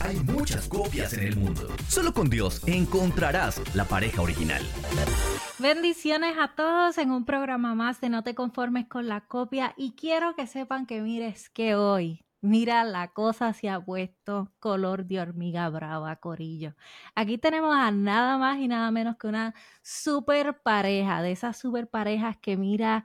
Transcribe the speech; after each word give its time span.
Hay 0.00 0.16
muchas 0.20 0.68
copias 0.68 1.12
en 1.14 1.26
el 1.26 1.36
mundo. 1.36 1.68
Solo 1.88 2.12
con 2.12 2.28
Dios 2.28 2.62
encontrarás 2.66 3.60
la 3.74 3.84
pareja 3.84 4.22
original. 4.22 4.62
Bendiciones 5.58 6.36
a 6.38 6.54
todos 6.54 6.98
en 6.98 7.10
un 7.10 7.24
programa 7.24 7.74
más 7.74 8.00
de 8.00 8.08
No 8.08 8.22
te 8.22 8.34
conformes 8.34 8.86
con 8.88 9.08
la 9.08 9.22
copia 9.22 9.74
y 9.76 9.92
quiero 9.92 10.34
que 10.34 10.46
sepan 10.46 10.86
que 10.86 11.00
mires 11.00 11.48
que 11.50 11.74
hoy 11.74 12.26
Mira, 12.42 12.84
la 12.84 13.08
cosa 13.08 13.52
se 13.54 13.68
ha 13.68 13.80
puesto 13.80 14.52
color 14.60 15.06
de 15.06 15.20
hormiga 15.20 15.68
brava, 15.68 16.14
Corillo. 16.16 16.76
Aquí 17.14 17.38
tenemos 17.38 17.74
a 17.74 17.90
nada 17.90 18.38
más 18.38 18.58
y 18.58 18.68
nada 18.68 18.90
menos 18.92 19.16
que 19.16 19.26
una 19.26 19.52
super 19.82 20.62
pareja, 20.62 21.22
de 21.22 21.32
esas 21.32 21.56
super 21.58 21.88
parejas 21.88 22.36
que 22.36 22.56
mira, 22.56 23.04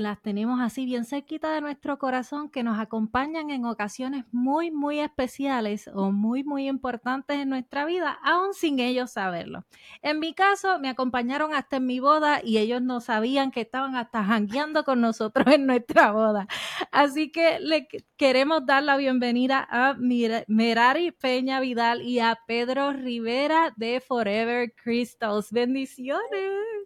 las 0.00 0.20
tenemos 0.22 0.60
así 0.60 0.84
bien 0.84 1.04
cerquita 1.04 1.52
de 1.52 1.60
nuestro 1.60 1.98
corazón, 1.98 2.50
que 2.50 2.62
nos 2.62 2.78
acompañan 2.78 3.50
en 3.50 3.64
ocasiones 3.64 4.24
muy, 4.32 4.70
muy 4.70 5.00
especiales 5.00 5.88
o 5.94 6.10
muy, 6.10 6.44
muy 6.44 6.68
importantes 6.68 7.38
en 7.38 7.48
nuestra 7.48 7.84
vida, 7.84 8.18
aún 8.22 8.54
sin 8.54 8.78
ellos 8.80 9.12
saberlo. 9.12 9.64
En 10.02 10.18
mi 10.20 10.34
caso, 10.34 10.78
me 10.78 10.88
acompañaron 10.88 11.54
hasta 11.54 11.76
en 11.76 11.86
mi 11.86 12.00
boda 12.00 12.40
y 12.42 12.58
ellos 12.58 12.82
no 12.82 13.00
sabían 13.00 13.50
que 13.50 13.62
estaban 13.62 13.96
hasta 13.96 14.24
jangueando 14.24 14.84
con 14.84 15.00
nosotros 15.00 15.46
en 15.48 15.66
nuestra 15.66 16.10
boda. 16.12 16.46
Así 16.92 17.30
que 17.30 17.58
le 17.60 17.88
queremos 18.16 18.66
dar 18.66 18.82
la 18.82 18.96
bienvenida 18.96 19.66
a 19.70 19.94
Merari 19.98 21.12
Peña 21.12 21.60
Vidal 21.60 22.02
y 22.02 22.20
a 22.20 22.38
Pedro 22.46 22.92
Rivera 22.92 23.72
de 23.76 24.00
Forever 24.00 24.72
Crystals. 24.74 25.50
Bendiciones. 25.52 26.77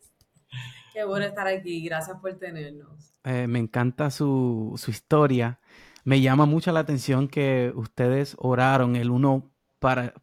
Qué 0.93 1.05
bueno 1.05 1.25
estar 1.25 1.47
aquí, 1.47 1.83
gracias 1.85 2.19
por 2.21 2.35
tenernos. 2.35 3.15
Eh, 3.25 3.47
me 3.47 3.59
encanta 3.59 4.11
su, 4.11 4.79
historia. 4.87 5.59
Me 6.05 6.21
llama 6.21 6.47
mucho 6.47 6.73
la 6.73 6.81
atención 6.81 7.29
que 7.29 7.73
ustedes 7.75 8.37
oraron 8.39 8.97
el 8.97 9.11
uno 9.11 9.51
para, 9.79 10.15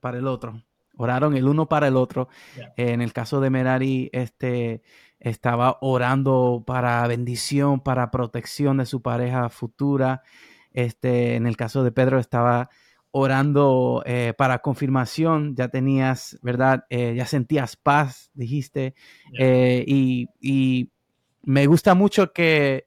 para 0.00 0.18
el 0.18 0.26
otro. 0.26 0.62
Oraron 0.96 1.36
el 1.36 1.48
uno 1.48 1.68
para 1.68 1.88
el 1.88 1.96
otro. 1.96 2.28
en 2.76 3.00
el 3.00 3.12
caso 3.12 3.40
de 3.40 3.50
Merari, 3.50 4.10
este, 4.12 4.82
estaba 5.18 5.78
orando 5.80 6.62
para 6.66 7.06
bendición, 7.06 7.80
para 7.80 8.10
protección 8.10 8.76
de 8.76 8.86
su 8.86 9.02
pareja 9.02 9.48
futura. 9.48 10.22
Este, 10.72 11.36
en 11.36 11.46
el 11.46 11.56
caso 11.56 11.82
de 11.82 11.92
Pedro, 11.92 12.18
estaba 12.18 12.70
orando 13.12 14.02
eh, 14.06 14.32
para 14.36 14.60
confirmación, 14.60 15.54
ya 15.54 15.68
tenías, 15.68 16.38
¿verdad? 16.42 16.86
Eh, 16.88 17.14
ya 17.14 17.26
sentías 17.26 17.76
paz, 17.76 18.30
dijiste. 18.34 18.94
Eh, 19.38 19.84
y, 19.86 20.90
me 21.44 21.66
gusta 21.66 21.94
mucho 21.94 22.32
que 22.32 22.86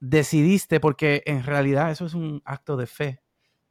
decidiste, 0.00 0.80
porque 0.80 1.22
en 1.24 1.44
realidad 1.44 1.92
eso 1.92 2.04
es 2.04 2.14
un 2.14 2.42
acto 2.44 2.76
de 2.76 2.88
fe, 2.88 3.20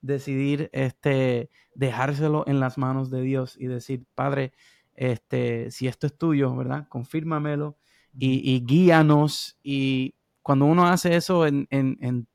decidir 0.02 0.70
este, 0.72 1.50
dejárselo 1.76 2.46
en 2.48 2.62
las 2.62 2.78
manos 2.78 3.12
de 3.12 3.22
Dios 3.24 3.58
y 3.60 3.68
decir, 3.68 4.06
Padre, 4.16 4.54
este, 4.96 5.70
si 5.70 5.88
esto 5.88 6.08
es 6.08 6.18
tuyo, 6.18 6.56
¿verdad? 6.56 6.88
Confírmamelo 6.88 7.78
y, 8.18 8.64
guíanos. 8.66 9.58
Y 9.64 10.16
cuando 10.42 10.66
uno 10.66 10.88
hace 10.88 11.18
eso 11.18 11.46
en, 11.46 11.68
en, 11.70 12.28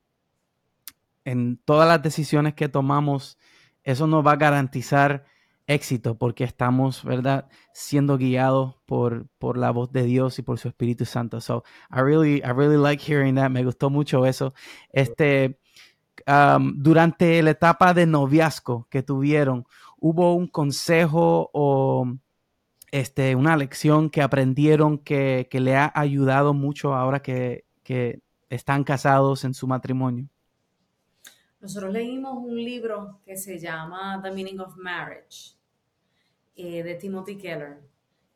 en 1.25 1.57
todas 1.65 1.87
las 1.87 2.03
decisiones 2.03 2.53
que 2.53 2.69
tomamos, 2.69 3.39
eso 3.87 4.05
nos 4.05 4.25
va 4.25 4.33
a 4.33 4.35
garantizar 4.35 5.23
éxito 5.65 6.17
porque 6.17 6.43
estamos, 6.43 7.05
¿verdad?, 7.05 7.47
siendo 7.71 8.17
guiados 8.17 8.75
por, 8.85 9.29
por 9.37 9.57
la 9.57 9.71
voz 9.71 9.93
de 9.93 10.03
Dios 10.03 10.39
y 10.39 10.41
por 10.41 10.59
su 10.59 10.67
Espíritu 10.67 11.05
Santo. 11.05 11.39
So, 11.39 11.63
I 11.89 12.01
really, 12.01 12.41
I 12.43 12.51
really 12.51 12.75
like 12.75 13.01
hearing 13.01 13.35
that. 13.35 13.49
Me 13.49 13.63
gustó 13.63 13.89
mucho 13.89 14.25
eso. 14.25 14.53
Este, 14.91 15.57
um, 16.27 16.73
durante 16.75 17.41
la 17.41 17.51
etapa 17.51 17.93
de 17.93 18.05
noviazgo 18.05 18.87
que 18.89 19.03
tuvieron, 19.03 19.65
¿hubo 19.97 20.35
un 20.35 20.47
consejo 20.47 21.49
o 21.53 22.11
este, 22.91 23.35
una 23.37 23.55
lección 23.55 24.09
que 24.09 24.21
aprendieron 24.21 24.97
que, 24.97 25.47
que 25.49 25.61
le 25.61 25.77
ha 25.77 25.93
ayudado 25.95 26.53
mucho 26.53 26.93
ahora 26.93 27.21
que, 27.21 27.63
que 27.83 28.19
están 28.49 28.83
casados 28.83 29.45
en 29.45 29.53
su 29.53 29.65
matrimonio? 29.65 30.27
Nosotros 31.67 31.91
leímos 31.91 32.37
un 32.37 32.55
libro 32.55 33.19
que 33.25 33.35
se 33.35 33.59
llama 33.59 34.21
The 34.23 34.31
Meaning 34.31 34.61
of 34.61 34.77
Marriage 34.77 35.57
eh, 36.55 36.81
de 36.81 36.95
Timothy 36.95 37.37
Keller. 37.37 37.81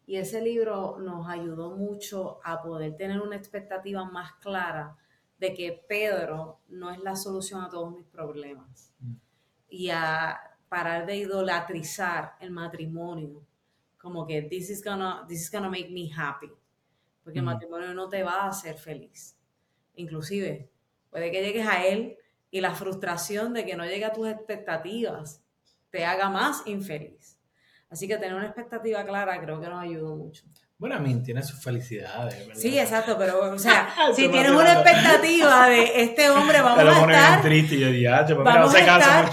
Y 0.05 0.17
ese 0.17 0.41
libro 0.41 0.97
nos 0.99 1.29
ayudó 1.29 1.77
mucho 1.77 2.41
a 2.43 2.61
poder 2.61 2.97
tener 2.97 3.21
una 3.21 3.37
expectativa 3.37 4.03
más 4.03 4.33
clara 4.41 4.97
de 5.39 5.53
que 5.53 5.81
Pedro 5.87 6.59
no 6.67 6.91
es 6.91 6.99
la 6.99 7.15
solución 7.15 7.61
a 7.61 7.69
todos 7.69 7.93
mis 7.93 8.05
problemas. 8.05 8.91
Mm. 8.99 9.13
Y 9.69 9.89
a 9.91 10.37
parar 10.67 11.05
de 11.05 11.15
idolatrizar 11.15 12.35
el 12.41 12.51
matrimonio. 12.51 13.45
Como 13.97 14.27
que 14.27 14.41
this 14.41 14.69
is 14.69 14.83
gonna, 14.83 15.25
this 15.29 15.43
is 15.43 15.49
gonna 15.49 15.69
make 15.69 15.89
me 15.89 16.11
happy. 16.13 16.51
Porque 17.23 17.39
el 17.39 17.45
mm. 17.45 17.47
matrimonio 17.47 17.93
no 17.93 18.09
te 18.09 18.23
va 18.23 18.41
a 18.41 18.49
hacer 18.49 18.75
feliz. 18.75 19.37
Inclusive, 19.95 20.69
puede 21.09 21.31
que 21.31 21.41
llegues 21.41 21.65
a 21.65 21.85
él 21.85 22.17
y 22.51 22.61
la 22.61 22.75
frustración 22.75 23.53
de 23.53 23.65
que 23.65 23.75
no 23.75 23.85
llegue 23.85 24.05
a 24.05 24.13
tus 24.13 24.27
expectativas 24.27 25.41
te 25.89 26.05
haga 26.05 26.29
más 26.29 26.61
infeliz. 26.65 27.39
Así 27.89 28.07
que 28.07 28.17
tener 28.17 28.35
una 28.35 28.45
expectativa 28.45 29.03
clara 29.05 29.39
creo 29.41 29.59
que 29.59 29.67
nos 29.67 29.81
ayudó 29.81 30.15
mucho. 30.15 30.43
Bueno, 30.81 30.95
a 30.95 30.99
mí 30.99 31.13
tiene 31.21 31.43
sus 31.43 31.61
felicidades. 31.63 32.39
¿verdad? 32.39 32.59
Sí, 32.59 32.79
exacto, 32.79 33.15
pero, 33.15 33.53
o 33.53 33.59
sea, 33.59 33.93
si 34.15 34.27
tienes 34.29 34.49
una 34.49 34.73
expectativa 34.73 35.67
de 35.67 36.01
este 36.01 36.27
hombre, 36.31 36.59
vamos 36.63 36.79
a 36.83 37.11
estar. 37.11 37.41
triste 37.43 37.75
y 37.75 37.79
yo 37.81 37.87
digo, 37.89 38.11
ah, 38.11 38.25
vamos 38.43 38.73
a 38.73 38.79
estar 38.79 39.31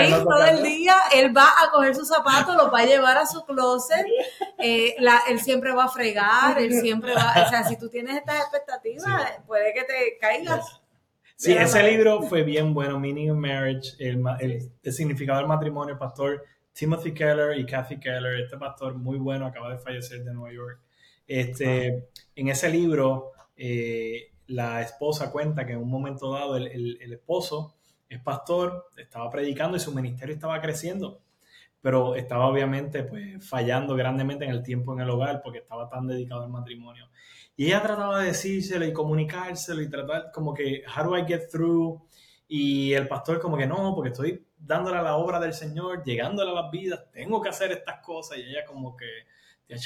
en 0.00 0.24
todo 0.24 0.44
el 0.46 0.62
día. 0.62 0.94
Él 1.12 1.36
va 1.36 1.46
a 1.62 1.70
coger 1.70 1.94
sus 1.94 2.08
zapatos, 2.08 2.56
los 2.56 2.72
va 2.72 2.78
a 2.78 2.86
llevar 2.86 3.18
a 3.18 3.26
su 3.26 3.44
closet. 3.44 4.06
Eh, 4.58 4.96
él 5.28 5.40
siempre 5.40 5.72
va 5.72 5.84
a 5.84 5.88
fregar, 5.88 6.58
él 6.58 6.72
siempre 6.80 7.12
va. 7.12 7.34
O 7.44 7.50
sea, 7.50 7.62
si 7.64 7.76
tú 7.76 7.90
tienes 7.90 8.16
estas 8.16 8.40
expectativas, 8.40 9.32
puede 9.46 9.74
que 9.74 9.84
te 9.84 10.16
caigas. 10.18 10.80
Sí, 11.36 11.52
ese 11.52 11.82
libro 11.82 12.22
fue 12.22 12.42
bien 12.42 12.72
bueno, 12.72 12.98
Meaning 12.98 13.30
of 13.30 13.36
Marriage, 13.36 13.90
el, 13.98 14.22
el, 14.40 14.92
significado 14.92 15.38
del 15.38 15.46
matrimonio, 15.46 15.92
el 15.92 15.98
pastor 15.98 16.42
Timothy 16.72 17.12
Keller 17.12 17.58
y 17.58 17.66
Kathy 17.66 18.00
Keller, 18.00 18.40
este 18.40 18.56
pastor 18.56 18.94
muy 18.94 19.18
bueno, 19.18 19.46
acaba 19.46 19.70
de 19.70 19.78
fallecer 19.78 20.24
de 20.24 20.32
Nueva 20.32 20.54
York. 20.54 20.80
Este, 21.26 22.08
En 22.34 22.48
ese 22.48 22.70
libro, 22.70 23.32
eh, 23.54 24.32
la 24.46 24.80
esposa 24.80 25.30
cuenta 25.30 25.66
que 25.66 25.72
en 25.72 25.78
un 25.78 25.90
momento 25.90 26.32
dado 26.32 26.56
el, 26.56 26.68
el, 27.00 27.12
esposo 27.12 27.74
es 28.08 28.20
pastor, 28.20 28.86
estaba 28.96 29.28
predicando 29.28 29.76
y 29.76 29.80
su 29.80 29.94
ministerio 29.94 30.34
estaba 30.34 30.58
creciendo, 30.62 31.20
pero 31.82 32.14
estaba 32.14 32.46
obviamente 32.46 33.02
pues, 33.02 33.46
fallando 33.46 33.94
grandemente 33.94 34.46
en 34.46 34.52
el 34.52 34.62
tiempo 34.62 34.94
en 34.94 35.00
el 35.00 35.10
hogar 35.10 35.42
porque 35.42 35.58
estaba 35.58 35.88
tan 35.90 36.06
dedicado 36.06 36.44
al 36.44 36.50
matrimonio. 36.50 37.08
Y 37.56 37.66
ella 37.66 37.82
trataba 37.82 38.20
de 38.20 38.28
decírselo 38.28 38.84
y 38.84 38.92
comunicárselo 38.92 39.80
y 39.80 39.88
tratar 39.88 40.30
como 40.32 40.52
que, 40.52 40.82
how 40.94 41.04
do 41.04 41.16
I 41.16 41.24
get 41.26 41.48
through? 41.50 42.02
Y 42.48 42.92
el 42.92 43.08
pastor 43.08 43.40
como 43.40 43.56
que 43.56 43.66
no, 43.66 43.94
porque 43.94 44.10
estoy 44.10 44.46
dándole 44.58 44.98
a 44.98 45.02
la 45.02 45.16
obra 45.16 45.40
del 45.40 45.54
Señor, 45.54 46.04
llegándole 46.04 46.50
a 46.50 46.54
las 46.54 46.70
vidas, 46.70 47.10
tengo 47.12 47.40
que 47.40 47.48
hacer 47.48 47.72
estas 47.72 48.00
cosas. 48.00 48.38
Y 48.38 48.42
ella 48.42 48.64
como 48.66 48.96
que, 48.96 49.06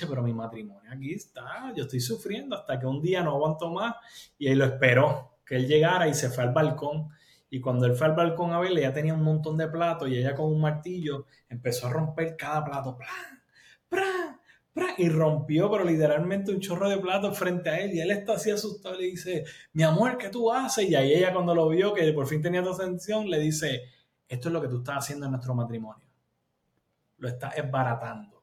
pero 0.09 0.23
mi 0.23 0.35
matrimonio 0.35 0.91
aquí 0.93 1.15
está, 1.15 1.73
yo 1.75 1.85
estoy 1.85 2.00
sufriendo 2.00 2.56
hasta 2.56 2.79
que 2.79 2.87
un 2.87 3.00
día 3.00 3.23
no 3.23 3.31
aguanto 3.31 3.71
más 3.71 3.95
y 4.39 4.49
él 4.49 4.59
lo 4.59 4.67
esperó, 4.67 5.39
que 5.45 5.56
él 5.56 5.67
llegara 5.67 6.06
y 6.09 6.15
se 6.15 6.29
fue 6.29 6.45
al 6.45 6.53
balcón. 6.53 7.09
Y 7.49 7.61
cuando 7.61 7.87
él 7.87 7.95
fue 7.95 8.06
al 8.06 8.15
balcón 8.15 8.53
a 8.53 8.61
verle, 8.61 8.83
ella 8.83 8.93
tenía 8.93 9.15
un 9.15 9.23
montón 9.23 9.56
de 9.56 9.69
platos 9.69 10.09
y 10.09 10.17
ella 10.17 10.35
con 10.35 10.47
un 10.47 10.61
martillo 10.61 11.27
empezó 11.49 11.87
a 11.87 11.91
romper 11.91 12.37
cada 12.37 12.65
plato. 12.65 12.97
¡Plan! 12.97 13.43
¡Plan! 13.89 14.40
Y 14.99 15.09
rompió, 15.09 15.71
pero 15.71 15.85
literalmente 15.85 16.53
un 16.53 16.61
chorro 16.61 16.89
de 16.89 16.99
platos 16.99 17.37
frente 17.39 17.71
a 17.71 17.81
él. 17.81 17.95
Y 17.95 18.01
él 18.01 18.11
está 18.11 18.35
así 18.35 18.51
asustado 18.51 18.97
le 18.97 19.07
dice, 19.07 19.45
mi 19.73 19.83
amor, 19.83 20.19
¿qué 20.19 20.29
tú 20.29 20.53
haces? 20.53 20.89
Y 20.89 20.95
ahí 20.95 21.13
ella 21.15 21.33
cuando 21.33 21.55
lo 21.55 21.69
vio, 21.69 21.93
que 21.93 22.13
por 22.13 22.27
fin 22.27 22.43
tenía 22.43 22.63
tu 22.63 22.71
atención, 22.71 23.29
le 23.29 23.39
dice, 23.39 23.83
esto 24.29 24.49
es 24.49 24.53
lo 24.53 24.61
que 24.61 24.69
tú 24.69 24.79
estás 24.79 24.99
haciendo 24.99 25.27
en 25.27 25.33
nuestro 25.33 25.55
matrimonio. 25.55 26.07
Lo 27.19 27.29
estás 27.29 27.57
esbaratando. 27.57 28.41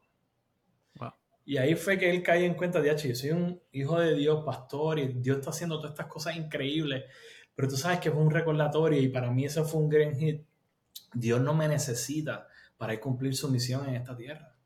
Y 1.46 1.58
ahí 1.58 1.76
fue 1.76 1.98
que 1.98 2.10
él 2.10 2.22
cae 2.22 2.46
en 2.46 2.56
cuenta 2.56 2.82
de, 2.82 2.90
yo 2.90 3.16
soy 3.16 3.32
un 3.32 3.62
hijo 3.72 3.98
de 3.98 4.14
Dios, 4.16 4.44
pastor, 4.44 5.00
y 5.00 5.08
Dios 5.08 5.38
está 5.38 5.52
haciendo 5.52 5.78
todas 5.78 5.92
estas 5.92 6.08
cosas 6.08 6.36
increíbles. 6.36 7.06
Pero 7.56 7.70
tú 7.70 7.78
sabes 7.78 8.00
que 8.02 8.12
fue 8.12 8.22
un 8.22 8.32
recordatorio 8.32 9.02
y 9.02 9.08
para 9.08 9.32
mí 9.32 9.46
eso 9.46 9.64
fue 9.64 9.80
un 9.80 9.88
gran 9.88 10.14
hit. 10.16 10.46
Dios 11.14 11.40
no 11.40 11.54
me 11.54 11.70
necesita 11.70 12.48
para 12.78 13.00
cumplir 13.00 13.34
su 13.34 13.50
misión 13.50 13.88
en 13.88 13.96
esta 13.96 14.16
tierra. 14.16 14.57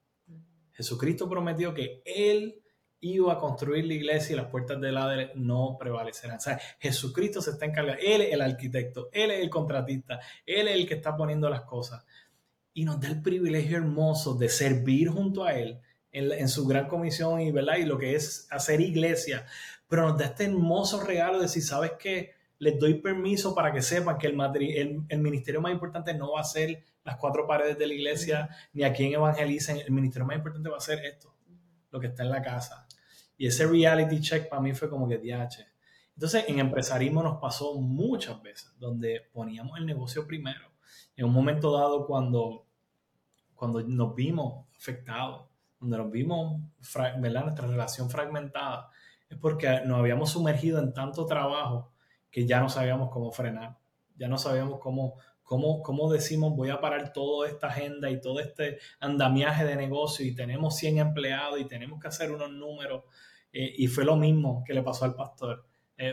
Jesucristo 0.81 1.29
prometió 1.29 1.75
que 1.75 2.01
Él 2.05 2.59
iba 3.01 3.33
a 3.33 3.37
construir 3.37 3.85
la 3.85 3.93
iglesia 3.93 4.33
y 4.33 4.37
las 4.37 4.47
puertas 4.47 4.81
del 4.81 4.97
Hades 4.97 5.29
no 5.35 5.77
prevalecerán. 5.79 6.37
O 6.37 6.41
sea, 6.41 6.59
Jesucristo 6.79 7.39
se 7.39 7.51
está 7.51 7.65
encargando, 7.65 8.01
Él 8.01 8.21
es 8.21 8.33
el 8.33 8.41
arquitecto, 8.41 9.09
Él 9.11 9.29
es 9.29 9.41
el 9.41 9.49
contratista, 9.51 10.19
Él 10.45 10.67
es 10.67 10.75
el 10.75 10.87
que 10.87 10.95
está 10.95 11.15
poniendo 11.15 11.49
las 11.49 11.61
cosas. 11.61 12.03
Y 12.73 12.83
nos 12.83 12.99
da 12.99 13.09
el 13.09 13.21
privilegio 13.21 13.77
hermoso 13.77 14.33
de 14.33 14.49
servir 14.49 15.09
junto 15.09 15.43
a 15.43 15.53
Él 15.53 15.79
en, 16.11 16.49
su 16.49 16.65
gran 16.65 16.87
comisión 16.87 17.41
y, 17.41 17.51
¿verdad? 17.51 17.77
y 17.77 17.85
lo 17.85 17.99
que 17.99 18.15
es 18.15 18.47
hacer 18.49 18.81
iglesia. 18.81 19.45
Pero 19.87 20.07
nos 20.07 20.17
da 20.17 20.25
este 20.25 20.45
hermoso 20.45 21.03
regalo 21.03 21.39
de 21.39 21.47
si 21.47 21.61
sabes 21.61 21.93
que 21.99 22.33
les 22.57 22.79
doy 22.79 22.95
permiso 22.95 23.53
para 23.53 23.71
que 23.71 23.83
sepan 23.83 24.17
que 24.17 24.27
el, 24.27 24.39
el, 24.39 25.01
el 25.07 25.19
ministerio 25.19 25.61
más 25.61 25.71
importante 25.71 26.13
no 26.15 26.33
va 26.33 26.41
a 26.41 26.43
ser 26.43 26.83
las 27.03 27.17
cuatro 27.17 27.47
paredes 27.47 27.77
de 27.77 27.87
la 27.87 27.93
iglesia, 27.93 28.49
ni 28.73 28.83
a 28.83 28.93
quien 28.93 29.13
evangelicen. 29.13 29.77
El 29.77 29.91
ministerio 29.91 30.25
más 30.25 30.37
importante 30.37 30.69
va 30.69 30.77
a 30.77 30.81
ser 30.81 31.03
esto, 31.05 31.35
lo 31.91 31.99
que 31.99 32.07
está 32.07 32.23
en 32.23 32.29
la 32.29 32.41
casa. 32.41 32.87
Y 33.37 33.47
ese 33.47 33.65
reality 33.65 34.21
check 34.21 34.49
para 34.49 34.61
mí 34.61 34.73
fue 34.73 34.89
como 34.89 35.07
que 35.07 35.17
DH. 35.17 35.65
Entonces, 36.15 36.45
en 36.47 36.59
empresarismo 36.59 37.23
nos 37.23 37.39
pasó 37.39 37.75
muchas 37.75 38.41
veces, 38.43 38.71
donde 38.77 39.29
poníamos 39.33 39.79
el 39.79 39.85
negocio 39.85 40.27
primero. 40.27 40.71
En 41.15 41.25
un 41.25 41.33
momento 41.33 41.71
dado, 41.71 42.05
cuando, 42.05 42.67
cuando 43.55 43.81
nos 43.81 44.13
vimos 44.13 44.67
afectados, 44.77 45.49
donde 45.79 45.97
nos 45.97 46.11
vimos, 46.11 46.61
¿verdad? 47.19 47.43
Nuestra 47.43 47.67
relación 47.67 48.09
fragmentada, 48.09 48.89
es 49.27 49.37
porque 49.37 49.81
nos 49.85 49.99
habíamos 49.99 50.29
sumergido 50.29 50.79
en 50.79 50.93
tanto 50.93 51.25
trabajo 51.25 51.91
que 52.29 52.45
ya 52.45 52.59
no 52.59 52.69
sabíamos 52.69 53.09
cómo 53.09 53.31
frenar, 53.31 53.77
ya 54.15 54.27
no 54.27 54.37
sabíamos 54.37 54.79
cómo, 54.79 55.15
cómo, 55.43 55.81
cómo 55.81 56.11
decimos 56.11 56.55
voy 56.55 56.69
a 56.69 56.79
parar 56.79 57.13
toda 57.13 57.47
esta 57.47 57.67
agenda 57.67 58.09
y 58.09 58.21
todo 58.21 58.39
este 58.39 58.79
andamiaje 58.99 59.65
de 59.65 59.75
negocio 59.75 60.25
y 60.25 60.33
tenemos 60.33 60.75
100 60.77 60.99
empleados 60.99 61.59
y 61.59 61.65
tenemos 61.65 61.99
que 61.99 62.07
hacer 62.07 62.31
unos 62.31 62.51
números 62.51 63.03
eh, 63.51 63.73
y 63.77 63.87
fue 63.87 64.05
lo 64.05 64.15
mismo 64.15 64.63
que 64.65 64.73
le 64.73 64.81
pasó 64.81 65.05
al 65.05 65.15
pastor. 65.15 65.65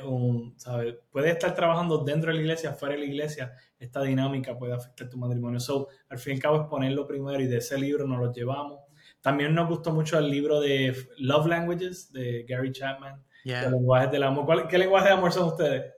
un, 0.05 0.55
¿sabe? 0.59 1.01
Puede 1.11 1.31
estar 1.31 1.55
trabajando 1.55 2.05
dentro 2.05 2.31
de 2.31 2.37
la 2.37 2.43
iglesia, 2.43 2.73
fuera 2.73 2.95
de 2.95 3.01
la 3.01 3.07
iglesia, 3.07 3.53
esta 3.79 4.03
dinámica 4.03 4.59
puede 4.59 4.75
afectar 4.75 5.09
tu 5.09 5.17
matrimonio. 5.17 5.61
So, 5.61 5.89
al 6.09 6.19
fin 6.19 6.35
y 6.35 6.37
al 6.37 6.43
cabo 6.43 6.63
es 6.63 6.69
ponerlo 6.69 7.07
primero 7.07 7.41
y 7.41 7.47
de 7.47 7.59
ese 7.59 7.79
libro 7.79 8.07
nos 8.07 8.19
lo 8.19 8.33
llevamos. 8.33 8.81
También 9.21 9.55
nos 9.55 9.69
gustó 9.69 9.93
mucho 9.93 10.19
el 10.19 10.31
libro 10.31 10.61
de 10.61 10.95
Love 11.19 11.47
Languages 11.47 12.13
de 12.13 12.45
Gary 12.49 12.73
Chapman. 12.73 13.25
lenguajes 13.45 14.11
del 14.11 14.23
amor. 14.23 14.69
¿Qué 14.69 14.79
lenguaje 14.79 15.09
de 15.09 15.15
amor 15.15 15.33
son 15.33 15.49
ustedes? 15.49 15.95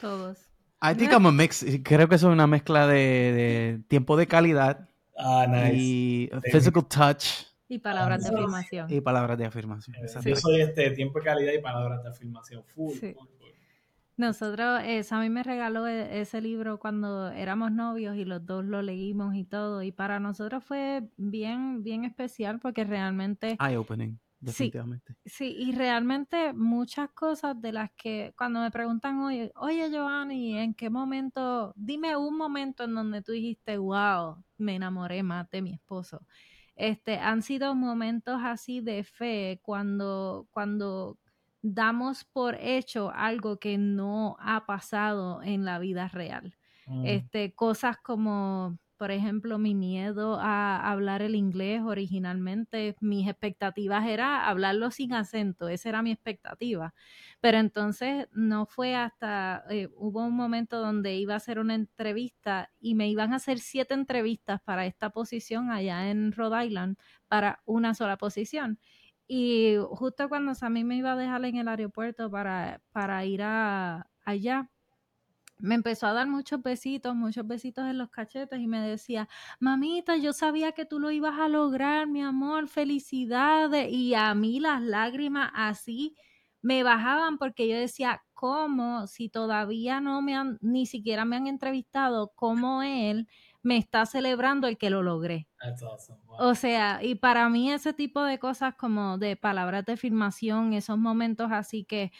Todos. 0.00 0.51
I 0.82 0.94
think 0.94 1.12
I'm 1.12 1.26
a 1.26 1.32
mix. 1.32 1.64
Creo 1.84 2.08
que 2.08 2.16
es 2.16 2.22
una 2.22 2.46
mezcla 2.46 2.86
de, 2.86 2.98
de 2.98 3.80
tiempo 3.88 4.16
de 4.16 4.26
calidad 4.26 4.88
ah, 5.16 5.46
nice. 5.48 5.76
y 5.76 6.30
physical 6.50 6.86
touch 6.86 7.52
y 7.72 7.78
palabras 7.78 8.22
de 8.22 8.28
afirmación. 8.28 8.92
Y 8.92 9.00
palabras 9.00 9.38
de 9.38 9.46
afirmación. 9.46 9.96
Yo 10.24 10.36
soy 10.36 10.60
este 10.60 10.90
tiempo 10.90 11.20
de 11.20 11.24
calidad 11.24 11.52
y 11.54 11.58
palabras 11.58 12.02
de 12.02 12.10
afirmación. 12.10 12.62
Full, 12.74 12.92
Nosotros, 14.18 14.82
eh, 14.84 15.02
Sammy 15.04 15.30
me 15.30 15.42
regaló 15.42 15.86
e, 15.86 16.20
ese 16.20 16.42
libro 16.42 16.78
cuando 16.78 17.30
éramos 17.30 17.72
novios 17.72 18.14
y 18.16 18.26
los 18.26 18.44
dos 18.44 18.62
lo 18.62 18.82
leímos 18.82 19.34
y 19.34 19.44
todo. 19.44 19.82
Y 19.82 19.90
para 19.90 20.20
nosotros 20.20 20.62
fue 20.62 21.08
bien, 21.16 21.82
bien 21.82 22.04
especial 22.04 22.60
porque 22.60 22.84
realmente... 22.84 23.56
Eye-opening, 23.58 24.18
definitivamente. 24.42 25.16
Sí, 25.24 25.54
y 25.56 25.72
realmente 25.72 26.52
muchas 26.52 27.10
cosas 27.10 27.60
de 27.60 27.72
las 27.72 27.90
que 27.92 28.34
cuando 28.36 28.60
me 28.60 28.70
preguntan, 28.70 29.20
oye, 29.20 29.52
oye 29.56 29.88
Giovanni, 29.90 30.58
¿en 30.58 30.74
qué 30.74 30.90
momento? 30.90 31.72
Dime 31.76 32.16
un 32.16 32.36
momento 32.36 32.84
en 32.84 32.94
donde 32.94 33.22
tú 33.22 33.32
dijiste, 33.32 33.78
wow, 33.78 34.44
me 34.58 34.74
enamoré 34.74 35.22
más 35.22 35.48
de 35.50 35.62
mi 35.62 35.72
esposo. 35.74 36.26
Este, 36.74 37.18
han 37.18 37.42
sido 37.42 37.74
momentos 37.74 38.40
así 38.42 38.80
de 38.80 39.04
fe 39.04 39.60
cuando, 39.62 40.48
cuando 40.50 41.18
damos 41.62 42.24
por 42.24 42.56
hecho 42.56 43.12
algo 43.14 43.58
que 43.58 43.78
no 43.78 44.36
ha 44.40 44.66
pasado 44.66 45.42
en 45.42 45.64
la 45.64 45.78
vida 45.78 46.08
real. 46.08 46.56
Mm. 46.86 47.06
Este, 47.06 47.54
cosas 47.54 47.98
como 47.98 48.78
por 49.02 49.10
ejemplo, 49.10 49.58
mi 49.58 49.74
miedo 49.74 50.38
a 50.40 50.88
hablar 50.88 51.22
el 51.22 51.34
inglés 51.34 51.82
originalmente, 51.82 52.94
mis 53.00 53.28
expectativas 53.28 54.06
era 54.06 54.46
hablarlo 54.48 54.92
sin 54.92 55.12
acento, 55.12 55.66
esa 55.68 55.88
era 55.88 56.02
mi 56.02 56.12
expectativa. 56.12 56.94
Pero 57.40 57.58
entonces 57.58 58.28
no 58.30 58.64
fue 58.64 58.94
hasta, 58.94 59.64
eh, 59.70 59.88
hubo 59.96 60.24
un 60.24 60.36
momento 60.36 60.78
donde 60.78 61.16
iba 61.16 61.34
a 61.34 61.38
hacer 61.38 61.58
una 61.58 61.74
entrevista 61.74 62.70
y 62.78 62.94
me 62.94 63.08
iban 63.08 63.32
a 63.32 63.36
hacer 63.36 63.58
siete 63.58 63.94
entrevistas 63.94 64.60
para 64.62 64.86
esta 64.86 65.10
posición 65.10 65.72
allá 65.72 66.08
en 66.08 66.30
Rhode 66.30 66.66
Island, 66.66 66.96
para 67.26 67.60
una 67.64 67.94
sola 67.94 68.16
posición. 68.16 68.78
Y 69.26 69.78
justo 69.90 70.28
cuando 70.28 70.52
mí 70.70 70.84
me 70.84 70.94
iba 70.96 71.14
a 71.14 71.16
dejar 71.16 71.44
en 71.44 71.56
el 71.56 71.66
aeropuerto 71.66 72.30
para, 72.30 72.80
para 72.92 73.24
ir 73.24 73.42
a, 73.42 74.08
allá, 74.24 74.70
me 75.62 75.76
empezó 75.76 76.06
a 76.08 76.12
dar 76.12 76.26
muchos 76.28 76.60
besitos, 76.62 77.14
muchos 77.14 77.46
besitos 77.46 77.86
en 77.86 77.98
los 77.98 78.10
cachetes 78.10 78.60
y 78.60 78.66
me 78.66 78.80
decía, 78.80 79.28
mamita, 79.60 80.16
yo 80.16 80.32
sabía 80.32 80.72
que 80.72 80.84
tú 80.84 80.98
lo 80.98 81.10
ibas 81.10 81.38
a 81.38 81.48
lograr, 81.48 82.06
mi 82.08 82.20
amor, 82.22 82.68
felicidades. 82.68 83.90
Y 83.90 84.14
a 84.14 84.34
mí 84.34 84.60
las 84.60 84.82
lágrimas 84.82 85.50
así 85.54 86.16
me 86.62 86.82
bajaban 86.82 87.38
porque 87.38 87.68
yo 87.68 87.76
decía, 87.76 88.22
¿cómo? 88.34 89.06
Si 89.06 89.28
todavía 89.28 90.00
no 90.00 90.20
me 90.22 90.34
han, 90.36 90.58
ni 90.60 90.86
siquiera 90.86 91.24
me 91.24 91.36
han 91.36 91.46
entrevistado, 91.46 92.32
¿cómo 92.34 92.82
él 92.82 93.28
me 93.62 93.76
está 93.78 94.04
celebrando 94.06 94.66
el 94.68 94.78
que 94.78 94.90
lo 94.90 95.02
logré? 95.02 95.48
O 96.36 96.54
sea, 96.54 97.02
y 97.02 97.14
para 97.16 97.48
mí 97.48 97.70
ese 97.72 97.92
tipo 97.92 98.22
de 98.24 98.38
cosas 98.38 98.74
como 98.74 99.18
de 99.18 99.36
palabras 99.36 99.84
de 99.84 99.92
afirmación, 99.94 100.72
esos 100.72 100.98
momentos 100.98 101.52
así 101.52 101.84
que 101.84 102.10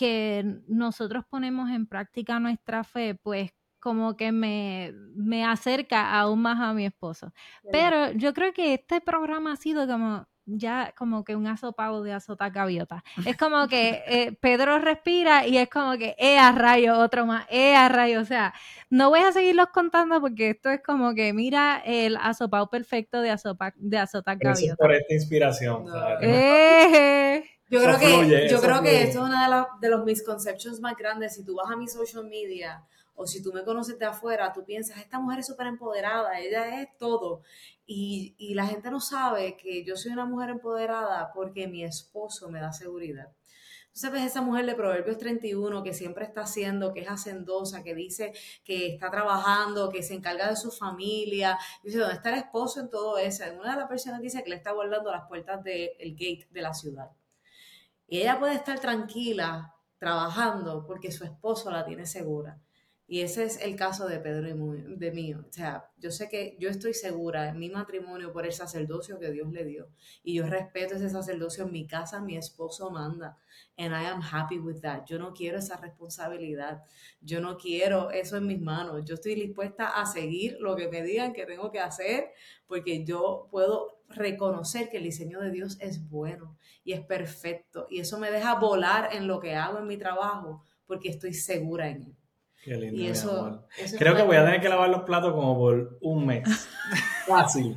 que 0.00 0.62
nosotros 0.66 1.26
ponemos 1.28 1.68
en 1.68 1.86
práctica 1.86 2.40
nuestra 2.40 2.84
fe, 2.84 3.16
pues 3.22 3.50
como 3.78 4.16
que 4.16 4.32
me, 4.32 4.94
me 5.14 5.44
acerca 5.44 6.18
aún 6.18 6.40
más 6.40 6.58
a 6.58 6.72
mi 6.72 6.86
esposo. 6.86 7.34
Pero 7.70 8.10
yo 8.12 8.32
creo 8.32 8.54
que 8.54 8.72
este 8.72 9.02
programa 9.02 9.52
ha 9.52 9.56
sido 9.56 9.86
como 9.86 10.26
ya 10.46 10.94
como 10.96 11.22
que 11.22 11.36
un 11.36 11.46
asopado 11.46 12.02
de 12.02 12.14
azota 12.14 12.48
gaviota. 12.48 13.04
Es 13.26 13.36
como 13.36 13.68
que 13.68 14.02
eh, 14.08 14.32
Pedro 14.40 14.78
respira 14.78 15.46
y 15.46 15.58
es 15.58 15.68
como 15.68 15.98
que, 15.98 16.16
eh, 16.18 16.38
a 16.38 16.50
rayo, 16.52 16.98
otro 16.98 17.26
más, 17.26 17.46
eh, 17.50 17.76
a 17.76 17.90
rayo. 17.90 18.20
O 18.20 18.24
sea, 18.24 18.54
no 18.88 19.10
voy 19.10 19.20
a 19.20 19.32
seguirlos 19.32 19.66
contando 19.68 20.18
porque 20.18 20.50
esto 20.50 20.70
es 20.70 20.82
como 20.82 21.14
que, 21.14 21.34
mira 21.34 21.82
el 21.84 22.16
asopado 22.16 22.70
perfecto 22.70 23.20
de, 23.20 23.30
azopa, 23.30 23.74
de 23.76 23.98
azota 23.98 24.34
gaviota. 24.34 24.76
por 24.76 24.94
esta 24.94 25.12
inspiración. 25.12 25.84
Eh, 26.22 27.44
yo 27.70 27.80
creo 27.80 27.98
que, 27.98 28.48
yo 28.50 28.60
creo 28.60 28.82
que 28.82 29.02
esto 29.02 29.20
es 29.20 29.24
una 29.24 29.48
de, 29.48 29.86
de 29.86 29.88
los 29.88 30.04
misconceptions 30.04 30.80
más 30.80 30.96
grandes. 30.96 31.36
Si 31.36 31.44
tú 31.44 31.54
vas 31.54 31.70
a 31.70 31.76
mi 31.76 31.86
social 31.86 32.24
media 32.26 32.84
o 33.14 33.26
si 33.26 33.42
tú 33.42 33.52
me 33.52 33.62
conoces 33.62 33.98
de 33.98 34.06
afuera, 34.06 34.52
tú 34.52 34.64
piensas, 34.64 34.98
esta 34.98 35.20
mujer 35.20 35.40
es 35.40 35.46
súper 35.46 35.66
empoderada, 35.66 36.38
ella 36.40 36.80
es 36.80 36.88
todo. 36.98 37.42
Y, 37.86 38.34
y, 38.38 38.54
la 38.54 38.66
gente 38.66 38.90
no 38.90 39.00
sabe 39.00 39.56
que 39.56 39.84
yo 39.84 39.96
soy 39.96 40.12
una 40.12 40.24
mujer 40.24 40.50
empoderada 40.50 41.30
porque 41.32 41.68
mi 41.68 41.84
esposo 41.84 42.48
me 42.48 42.60
da 42.60 42.72
seguridad. 42.72 43.28
Tú 43.92 43.98
sabes 43.98 44.22
esa 44.22 44.40
mujer 44.40 44.66
de 44.66 44.74
Proverbios 44.74 45.18
31 45.18 45.82
que 45.82 45.92
siempre 45.92 46.24
está 46.24 46.42
haciendo, 46.42 46.94
que 46.94 47.00
es 47.00 47.08
hacendosa, 47.08 47.82
que 47.82 47.94
dice 47.94 48.32
que 48.64 48.94
está 48.94 49.10
trabajando, 49.10 49.90
que 49.90 50.02
se 50.02 50.14
encarga 50.14 50.48
de 50.48 50.56
su 50.56 50.70
familia. 50.70 51.58
Dice, 51.82 51.98
¿dónde 51.98 52.14
está 52.14 52.30
el 52.30 52.38
esposo 52.38 52.80
en 52.80 52.88
todo 52.88 53.18
eso? 53.18 53.44
Una 53.58 53.72
de 53.72 53.80
las 53.80 53.88
personas 53.88 54.20
dice 54.20 54.42
que 54.44 54.50
le 54.50 54.56
está 54.56 54.72
guardando 54.72 55.10
las 55.10 55.26
puertas 55.28 55.62
del 55.64 56.12
gate 56.12 56.46
de 56.50 56.62
la 56.62 56.72
ciudad. 56.72 57.10
Y 58.10 58.18
ella 58.20 58.40
puede 58.40 58.56
estar 58.56 58.80
tranquila 58.80 59.72
trabajando 59.96 60.84
porque 60.84 61.12
su 61.12 61.22
esposo 61.22 61.70
la 61.70 61.84
tiene 61.84 62.06
segura. 62.06 62.60
Y 63.06 63.20
ese 63.20 63.44
es 63.44 63.60
el 63.60 63.76
caso 63.76 64.08
de 64.08 64.18
Pedro 64.18 64.48
y 64.48 64.96
de 64.96 65.12
mío. 65.12 65.44
O 65.48 65.52
sea, 65.52 65.90
yo 65.96 66.10
sé 66.10 66.28
que 66.28 66.56
yo 66.58 66.68
estoy 66.68 66.92
segura 66.92 67.48
en 67.48 67.58
mi 67.58 67.68
matrimonio 67.68 68.32
por 68.32 68.46
el 68.46 68.52
sacerdocio 68.52 69.20
que 69.20 69.30
Dios 69.30 69.52
le 69.52 69.64
dio. 69.64 69.88
Y 70.24 70.34
yo 70.34 70.46
respeto 70.46 70.96
ese 70.96 71.08
sacerdocio 71.08 71.64
en 71.64 71.72
mi 71.72 71.86
casa, 71.86 72.20
mi 72.20 72.36
esposo 72.36 72.90
manda. 72.90 73.38
And 73.76 73.92
I 73.92 74.06
am 74.06 74.20
happy 74.22 74.58
with 74.58 74.80
that. 74.80 75.04
Yo 75.06 75.18
no 75.18 75.32
quiero 75.32 75.58
esa 75.58 75.76
responsabilidad. 75.76 76.82
Yo 77.20 77.40
no 77.40 77.56
quiero 77.56 78.10
eso 78.10 78.36
en 78.36 78.46
mis 78.46 78.60
manos. 78.60 79.04
Yo 79.04 79.14
estoy 79.14 79.36
dispuesta 79.36 79.88
a 79.88 80.04
seguir 80.04 80.56
lo 80.60 80.74
que 80.74 80.88
me 80.88 81.02
digan 81.02 81.32
que 81.32 81.46
tengo 81.46 81.70
que 81.70 81.80
hacer 81.80 82.30
porque 82.66 83.04
yo 83.04 83.46
puedo 83.52 83.99
reconocer 84.10 84.90
que 84.90 84.98
el 84.98 85.04
diseño 85.04 85.40
de 85.40 85.50
Dios 85.50 85.78
es 85.80 86.08
bueno 86.08 86.56
y 86.84 86.92
es 86.92 87.00
perfecto. 87.00 87.86
Y 87.88 88.00
eso 88.00 88.18
me 88.18 88.30
deja 88.30 88.56
volar 88.56 89.10
en 89.12 89.26
lo 89.26 89.40
que 89.40 89.54
hago 89.54 89.78
en 89.78 89.86
mi 89.86 89.96
trabajo 89.96 90.62
porque 90.86 91.08
estoy 91.08 91.34
segura 91.34 91.88
en 91.88 92.02
él. 92.02 92.16
Qué 92.62 92.76
lindo. 92.76 93.66
Creo 93.98 94.14
que 94.14 94.22
voy 94.22 94.36
a 94.36 94.44
tener 94.44 94.60
que 94.60 94.68
lavar 94.68 94.90
los 94.90 95.02
platos 95.02 95.32
como 95.32 95.56
por 95.56 95.98
un 96.02 96.26
mes. 96.26 96.46
Fácil. 97.26 97.76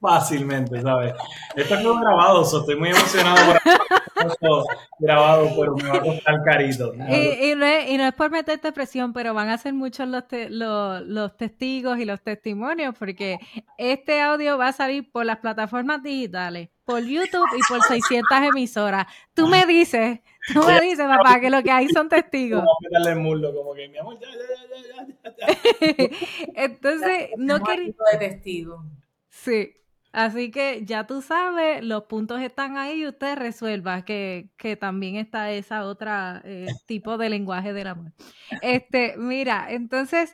Fácilmente, 0.00 0.82
¿sabes? 0.82 1.14
Esto 1.54 1.74
es 1.76 1.82
grabado, 1.82 2.44
so 2.44 2.60
estoy 2.60 2.76
muy 2.76 2.90
emocionado. 2.90 3.36
Por... 3.46 4.02
eso 4.26 4.66
grabado, 4.98 5.50
pero 5.58 5.74
me 5.74 5.88
va 5.88 5.96
a 5.96 6.00
costar 6.00 6.42
carito. 6.44 6.94
Y, 6.94 7.54
no 7.54 7.66
es, 7.66 8.14
por 8.14 8.30
meterte 8.30 8.72
presión, 8.72 9.12
pero 9.12 9.34
van 9.34 9.48
a 9.48 9.58
ser 9.58 9.74
muchos 9.74 10.08
los, 10.08 10.24
los, 11.06 11.36
testigos 11.36 11.98
y 11.98 12.04
los 12.04 12.20
testimonios, 12.22 12.94
porque 12.98 13.38
este 13.78 14.20
audio 14.20 14.58
va 14.58 14.68
a 14.68 14.72
salir 14.72 15.10
por 15.10 15.26
las 15.26 15.38
plataformas 15.38 16.02
digitales, 16.02 16.68
por 16.84 17.02
YouTube 17.02 17.48
y 17.56 17.60
por 17.68 17.82
600 17.82 18.38
emisoras. 18.54 19.06
Tú 19.34 19.46
me 19.46 19.66
dices, 19.66 20.20
tú 20.52 20.62
me 20.64 20.80
dices, 20.80 21.06
papá, 21.06 21.40
que 21.40 21.50
lo 21.50 21.62
que 21.62 21.70
hay 21.70 21.88
son 21.88 22.08
testigos. 22.08 22.60
Vamos 22.60 22.76
a 22.78 22.88
meterle 22.88 23.10
el 23.12 23.18
muslo, 23.18 23.54
como 23.54 23.74
que, 23.74 23.88
mi 23.88 23.98
amor, 23.98 24.18
ya, 24.20 24.28
ya, 24.28 24.44
ya, 24.70 25.06
ya. 25.06 26.08
Entonces, 26.54 27.30
no 27.36 27.62
quería... 27.62 27.94
de 28.12 28.18
testigo. 28.18 28.84
Sí. 29.30 29.74
Así 30.14 30.52
que 30.52 30.84
ya 30.84 31.08
tú 31.08 31.22
sabes, 31.22 31.84
los 31.84 32.04
puntos 32.04 32.40
están 32.40 32.76
ahí 32.76 33.02
y 33.02 33.08
usted 33.08 33.34
resuelva 33.36 34.04
que, 34.04 34.48
que 34.56 34.76
también 34.76 35.16
está 35.16 35.50
esa 35.50 35.84
otra 35.84 36.40
eh, 36.44 36.66
tipo 36.86 37.18
de 37.18 37.28
lenguaje 37.28 37.72
del 37.72 37.88
amor. 37.88 38.12
Este, 38.62 39.16
mira, 39.18 39.66
entonces, 39.70 40.32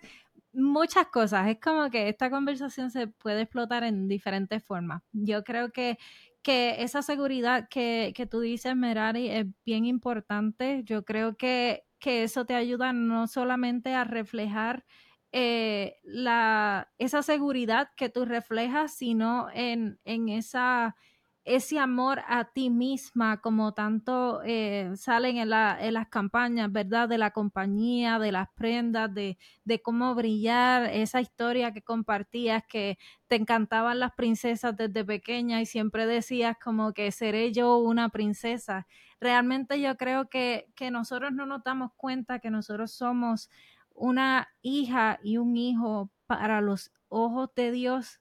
muchas 0.52 1.06
cosas. 1.06 1.48
Es 1.48 1.60
como 1.60 1.88
que 1.88 2.10
esta 2.10 2.28
conversación 2.28 2.90
se 2.90 3.06
puede 3.06 3.40
explotar 3.40 3.82
en 3.82 4.06
diferentes 4.06 4.62
formas. 4.62 5.02
Yo 5.12 5.44
creo 5.44 5.72
que, 5.72 5.96
que 6.42 6.82
esa 6.82 7.00
seguridad 7.00 7.66
que, 7.70 8.12
que 8.14 8.26
tú 8.26 8.40
dices, 8.40 8.76
Merari, 8.76 9.30
es 9.30 9.46
bien 9.64 9.86
importante. 9.86 10.82
Yo 10.84 11.06
creo 11.06 11.38
que, 11.38 11.84
que 11.98 12.24
eso 12.24 12.44
te 12.44 12.54
ayuda 12.54 12.92
no 12.92 13.26
solamente 13.26 13.94
a 13.94 14.04
reflejar 14.04 14.84
eh, 15.32 15.96
la, 16.02 16.90
esa 16.98 17.22
seguridad 17.22 17.90
que 17.96 18.08
tú 18.08 18.24
reflejas, 18.24 18.94
sino 18.94 19.48
en, 19.54 20.00
en 20.04 20.28
esa, 20.28 20.96
ese 21.44 21.78
amor 21.78 22.20
a 22.28 22.52
ti 22.52 22.68
misma, 22.68 23.40
como 23.40 23.72
tanto 23.72 24.42
eh, 24.44 24.90
salen 24.96 25.38
en, 25.38 25.50
la, 25.50 25.78
en, 25.80 25.94
las 25.94 26.08
campañas, 26.08 26.70
¿verdad? 26.70 27.08
De 27.08 27.16
la 27.16 27.30
compañía, 27.30 28.18
de 28.18 28.32
las 28.32 28.48
prendas, 28.54 29.12
de, 29.14 29.38
de, 29.64 29.80
cómo 29.80 30.14
brillar, 30.14 30.84
esa 30.92 31.20
historia 31.20 31.72
que 31.72 31.82
compartías, 31.82 32.62
que 32.68 32.98
te 33.26 33.36
encantaban 33.36 34.00
las 34.00 34.12
princesas 34.12 34.76
desde 34.76 35.04
pequeña 35.04 35.60
y 35.62 35.66
siempre 35.66 36.06
decías 36.06 36.56
como 36.62 36.92
que 36.92 37.10
seré 37.10 37.52
yo 37.52 37.78
una 37.78 38.10
princesa. 38.10 38.86
Realmente 39.20 39.80
yo 39.80 39.96
creo 39.96 40.28
que, 40.28 40.66
que 40.76 40.90
nosotros 40.90 41.32
no 41.32 41.46
nos 41.46 41.62
damos 41.64 41.92
cuenta 41.96 42.38
que 42.38 42.50
nosotros 42.50 42.92
somos 42.92 43.48
una 44.00 44.48
hija 44.62 45.18
y 45.22 45.36
un 45.38 45.56
hijo 45.56 46.10
para 46.26 46.60
los 46.60 46.92
ojos 47.08 47.50
de 47.56 47.72
Dios 47.72 48.20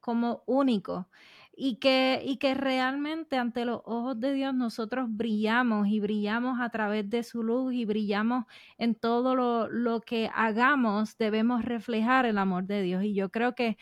como 0.00 0.42
único 0.46 1.08
y 1.56 1.76
que, 1.76 2.20
y 2.24 2.38
que 2.38 2.54
realmente 2.54 3.36
ante 3.38 3.64
los 3.64 3.80
ojos 3.84 4.18
de 4.18 4.32
Dios 4.32 4.54
nosotros 4.54 5.06
brillamos 5.08 5.86
y 5.86 6.00
brillamos 6.00 6.60
a 6.60 6.68
través 6.70 7.08
de 7.08 7.22
su 7.22 7.42
luz 7.44 7.72
y 7.74 7.84
brillamos 7.84 8.44
en 8.76 8.96
todo 8.96 9.36
lo, 9.36 9.68
lo 9.68 10.00
que 10.00 10.28
hagamos, 10.34 11.16
debemos 11.16 11.64
reflejar 11.64 12.26
el 12.26 12.38
amor 12.38 12.64
de 12.66 12.82
Dios. 12.82 13.04
Y 13.04 13.14
yo 13.14 13.30
creo 13.30 13.54
que 13.54 13.76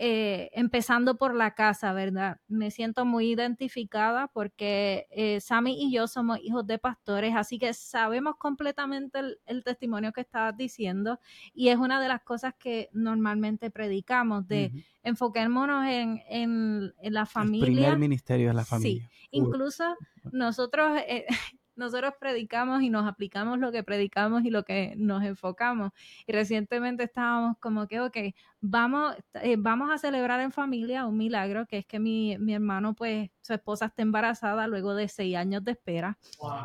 eh, 0.00 0.50
empezando 0.52 1.18
por 1.18 1.34
la 1.34 1.56
casa, 1.56 1.92
¿verdad? 1.92 2.40
Me 2.46 2.70
siento 2.70 3.04
muy 3.04 3.32
identificada 3.32 4.28
porque 4.28 5.08
eh, 5.10 5.40
Sammy 5.40 5.76
y 5.76 5.92
yo 5.92 6.06
somos 6.06 6.38
hijos 6.40 6.64
de 6.68 6.78
pastores, 6.78 7.34
así 7.34 7.58
que 7.58 7.74
sabemos 7.74 8.36
completamente 8.36 9.18
el, 9.44 9.64
testimonio 9.64 10.12
que 10.12 10.20
estabas 10.20 10.56
diciendo 10.56 11.18
y 11.52 11.70
es 11.70 11.78
una 11.78 12.00
de 12.00 12.06
las 12.06 12.22
cosas 12.22 12.54
que 12.56 12.90
normalmente 12.92 13.72
predicamos, 13.72 14.46
de 14.46 14.70
enfoquémonos 15.02 15.84
en, 15.88 16.22
en, 16.28 16.94
la 17.02 17.26
familia. 17.26 17.66
El 17.66 17.74
primer 17.74 17.98
ministerio 17.98 18.50
es 18.50 18.54
la 18.54 18.64
familia. 18.64 19.08
Sí, 19.10 19.28
incluso 19.32 19.96
nosotros... 20.30 20.96
Eh, 21.08 21.26
nosotros 21.78 22.14
predicamos 22.20 22.82
y 22.82 22.90
nos 22.90 23.06
aplicamos 23.06 23.58
lo 23.58 23.72
que 23.72 23.82
predicamos 23.82 24.44
y 24.44 24.50
lo 24.50 24.64
que 24.64 24.94
nos 24.96 25.22
enfocamos. 25.22 25.92
Y 26.26 26.32
recientemente 26.32 27.04
estábamos 27.04 27.56
como 27.58 27.86
que, 27.86 28.00
ok, 28.00 28.16
vamos, 28.60 29.14
eh, 29.34 29.56
vamos 29.58 29.90
a 29.90 29.98
celebrar 29.98 30.40
en 30.40 30.52
familia 30.52 31.06
un 31.06 31.16
milagro, 31.16 31.66
que 31.66 31.78
es 31.78 31.86
que 31.86 31.98
mi, 31.98 32.36
mi, 32.38 32.54
hermano, 32.54 32.94
pues, 32.94 33.30
su 33.40 33.54
esposa 33.54 33.86
está 33.86 34.02
embarazada 34.02 34.66
luego 34.66 34.94
de 34.94 35.08
seis 35.08 35.36
años 35.36 35.64
de 35.64 35.72
espera. 35.72 36.18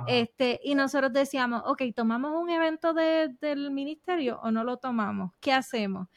Este, 0.07 0.59
y 0.63 0.75
nosotros 0.75 1.13
decíamos, 1.13 1.61
ok, 1.65 1.83
¿tomamos 1.95 2.33
un 2.33 2.49
evento 2.49 2.93
de, 2.93 3.35
del 3.39 3.71
ministerio 3.71 4.39
o 4.41 4.51
no 4.51 4.63
lo 4.63 4.77
tomamos? 4.77 5.31
¿Qué 5.39 5.53
hacemos? 5.53 6.07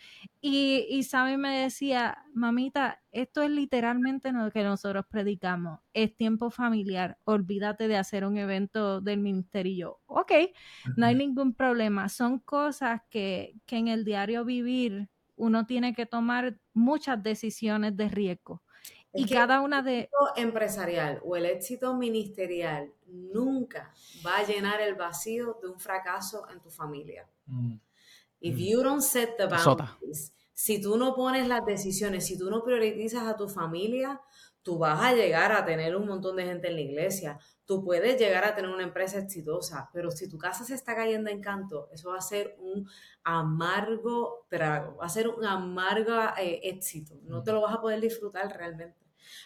Y, 0.49 0.87
y 0.89 1.03
Sammy 1.03 1.37
me 1.37 1.63
decía, 1.63 2.25
mamita, 2.33 3.03
esto 3.11 3.43
es 3.43 3.51
literalmente 3.51 4.31
lo 4.31 4.49
que 4.53 4.63
nosotros 4.63 5.05
predicamos, 5.11 5.81
es 5.93 6.17
tiempo 6.17 6.51
familiar, 6.51 7.19
olvídate 7.25 7.89
de 7.89 7.97
hacer 7.97 8.25
un 8.25 8.39
evento 8.39 9.01
del 9.01 9.19
ministerio. 9.19 9.99
ok, 10.07 10.33
no 10.97 11.07
hay 11.07 11.17
ningún 11.17 11.53
problema, 11.53 12.09
son 12.09 12.39
cosas 12.39 13.01
que, 13.11 13.57
que 13.67 13.79
en 13.79 13.89
el 13.89 14.05
diario 14.05 14.45
vivir 14.45 15.09
uno 15.35 15.67
tiene 15.67 15.97
que 15.97 16.07
tomar 16.07 16.61
muchas 16.73 17.21
decisiones 17.21 17.97
de 17.97 18.09
riesgo. 18.09 18.63
y 19.13 19.27
cada 19.27 19.61
una 19.63 19.83
de... 19.83 19.95
El 19.95 20.03
éxito 20.05 20.37
empresarial 20.37 21.21
o 21.25 21.35
el 21.35 21.47
éxito 21.47 21.95
ministerial 21.97 22.93
nunca 23.09 23.93
va 24.25 24.37
a 24.37 24.47
llenar 24.47 24.81
el 24.81 24.95
vacío 24.95 25.59
de 25.61 25.71
un 25.71 25.81
fracaso 25.81 26.49
en 26.51 26.61
tu 26.61 26.71
familia. 26.71 27.29
Mm. 27.47 27.79
If 28.41 28.57
mm. 28.57 28.59
you 28.59 28.83
don't 28.83 29.03
set 29.03 29.37
the 29.39 29.47
boundaries, 29.47 30.33
si 30.53 30.81
tú 30.81 30.97
no 30.97 31.15
pones 31.15 31.49
las 31.49 31.65
decisiones, 31.67 32.27
si 32.27 32.39
tú 32.39 32.51
no 32.51 32.63
priorizas 32.65 33.25
a 33.25 33.37
tu 33.37 33.49
familia, 33.49 34.21
tú 34.63 34.79
vas 34.79 35.01
a 35.01 35.13
llegar 35.13 35.53
a 35.53 35.65
tener 35.65 35.95
un 35.95 36.09
montón 36.09 36.35
de 36.35 36.45
gente 36.45 36.69
en 36.69 36.75
la 36.75 36.81
iglesia, 36.81 37.39
tú 37.67 37.85
puedes 37.85 38.19
llegar 38.19 38.45
a 38.45 38.55
tener 38.55 38.71
una 38.71 38.83
empresa 38.83 39.19
exitosa, 39.19 39.89
pero 39.93 40.11
si 40.11 40.29
tu 40.29 40.39
casa 40.39 40.65
se 40.65 40.75
está 40.75 40.97
cayendo 40.97 41.31
en 41.31 41.41
canto, 41.41 41.89
eso 41.93 42.11
va 42.11 42.19
a 42.19 42.21
ser 42.21 42.57
un 42.59 42.89
amargo 43.23 44.47
trago, 44.49 44.97
va 44.97 45.07
a 45.07 45.09
ser 45.09 45.29
un 45.29 45.45
amargo 45.45 46.15
eh, 46.39 46.61
éxito, 46.65 47.21
no 47.25 47.43
te 47.43 47.53
lo 47.53 47.61
vas 47.61 47.75
a 47.75 47.81
poder 47.81 48.01
disfrutar 48.01 48.57
realmente. 48.57 48.99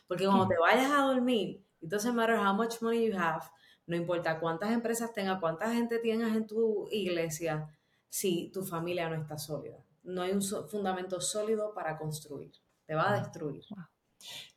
Porque 0.07 0.27
cuando 0.27 0.49
te 0.49 0.59
vayas 0.59 0.91
a 0.91 1.03
dormir, 1.03 1.63
it 1.81 1.91
doesn't 1.91 2.15
matter 2.15 2.37
how 2.37 2.55
much 2.55 2.81
money 2.81 3.07
you 3.07 3.19
have, 3.19 3.45
no 3.87 3.97
importa 3.97 4.39
cuántas 4.39 4.71
empresas 4.71 5.13
tengas, 5.13 5.41
cuánta 5.41 5.71
gente 5.71 5.99
tengas 5.99 6.35
en 6.37 6.47
tu 6.47 6.89
iglesia, 6.91 7.69
si 8.11 8.51
tu 8.53 8.63
familia 8.63 9.09
no 9.09 9.15
está 9.15 9.39
sólida. 9.39 9.79
No 10.03 10.23
hay 10.23 10.33
un 10.33 10.43
fundamento 10.43 11.21
sólido 11.21 11.73
para 11.73 11.97
construir, 11.97 12.53
te 12.85 12.95
va 12.95 13.13
a 13.13 13.21
destruir. 13.21 13.63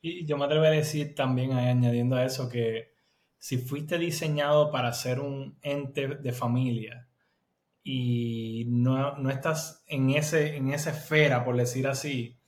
Y 0.01 0.25
yo 0.25 0.37
me 0.37 0.45
atrevo 0.45 0.65
a 0.65 0.69
decir 0.69 1.15
también, 1.15 1.53
añadiendo 1.53 2.15
a 2.15 2.25
eso, 2.25 2.49
que 2.49 2.93
si 3.37 3.57
fuiste 3.57 3.97
diseñado 3.97 4.71
para 4.71 4.91
ser 4.91 5.19
un 5.19 5.57
ente 5.61 6.07
de 6.07 6.31
familia 6.33 7.07
y 7.83 8.65
no, 8.69 9.17
no, 9.17 9.29
estás 9.29 9.83
en, 9.87 10.09
ese, 10.09 10.55
en 10.55 10.73
esa 10.73 10.91
esfera, 10.91 11.43
por 11.45 11.55
decir 11.55 11.87
así, 11.87 12.39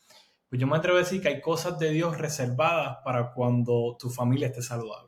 pues 0.49 0.59
yo 0.59 0.67
me 0.67 0.77
atrevo 0.77 0.97
a 0.97 1.01
decir 1.01 1.21
que 1.21 1.27
hay 1.27 1.41
cosas 1.41 1.77
de 1.79 1.91
Dios 1.91 2.17
reservadas 2.17 2.97
para 3.03 3.33
cuando 3.33 3.97
tu 3.99 4.09
familia 4.09 4.47
esté 4.47 4.61
saludable. 4.61 5.04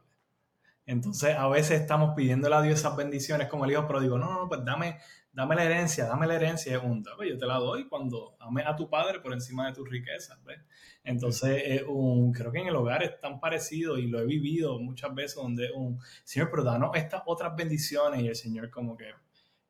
Entonces, 0.87 1.35
a 1.35 1.49
veces 1.49 1.81
estamos 1.81 2.15
pidiéndole 2.15 2.55
a 2.55 2.61
Dios 2.61 2.79
esas 2.79 2.95
bendiciones 2.95 3.49
como 3.49 3.65
el 3.65 3.71
hijo, 3.71 3.85
pero 3.85 3.99
digo, 3.99 4.17
no, 4.17 4.31
no, 4.31 4.47
pues 4.47 4.63
dame, 4.63 4.97
dame 5.33 5.55
la 5.55 5.65
herencia, 5.65 6.05
dame 6.05 6.25
la 6.27 6.35
herencia, 6.35 6.77
es 6.77 6.81
un, 6.81 7.03
pues 7.03 7.29
yo 7.29 7.37
te 7.37 7.45
la 7.45 7.57
doy 7.57 7.89
cuando 7.89 8.37
ames 8.39 8.65
a 8.65 8.73
tu 8.73 8.89
padre 8.89 9.19
por 9.19 9.33
encima 9.33 9.67
de 9.67 9.73
tus 9.73 9.87
riquezas, 9.87 10.41
¿ves? 10.45 10.61
Entonces, 11.03 11.83
un, 11.89 12.31
creo 12.31 12.53
que 12.53 12.59
en 12.59 12.67
el 12.67 12.75
hogar 12.77 13.03
es 13.03 13.19
tan 13.19 13.41
parecido 13.41 13.97
y 13.97 14.07
lo 14.07 14.21
he 14.21 14.25
vivido 14.25 14.79
muchas 14.79 15.13
veces 15.13 15.35
donde 15.35 15.71
un, 15.73 15.99
Señor, 16.23 16.49
pero 16.49 16.63
danos 16.63 16.91
estas 16.95 17.21
otras 17.25 17.53
bendiciones 17.53 18.21
y 18.21 18.27
el 18.29 18.35
Señor 18.37 18.69
como 18.69 18.95
que, 18.95 19.11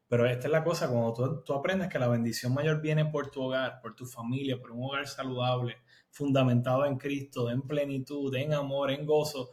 pero 0.08 0.28
esta 0.28 0.46
es 0.46 0.52
la 0.52 0.64
cosa, 0.64 0.88
cuando 0.88 1.14
tú, 1.14 1.44
tú 1.44 1.54
aprendes 1.54 1.88
que 1.90 1.98
la 1.98 2.10
bendición 2.10 2.54
mayor 2.54 2.80
viene 2.80 3.06
por 3.06 3.32
tu 3.32 3.42
hogar, 3.42 3.82
por 3.82 3.96
tu 3.96 4.06
familia, 4.06 4.60
por 4.60 4.70
un 4.70 4.84
hogar 4.84 5.08
saludable, 5.08 5.78
fundamentado 6.12 6.86
en 6.86 6.96
Cristo, 7.00 7.50
en 7.50 7.64
plenitud, 7.64 8.34
en 8.36 8.54
amor, 8.54 8.92
en 8.92 9.04
gozo, 9.04 9.50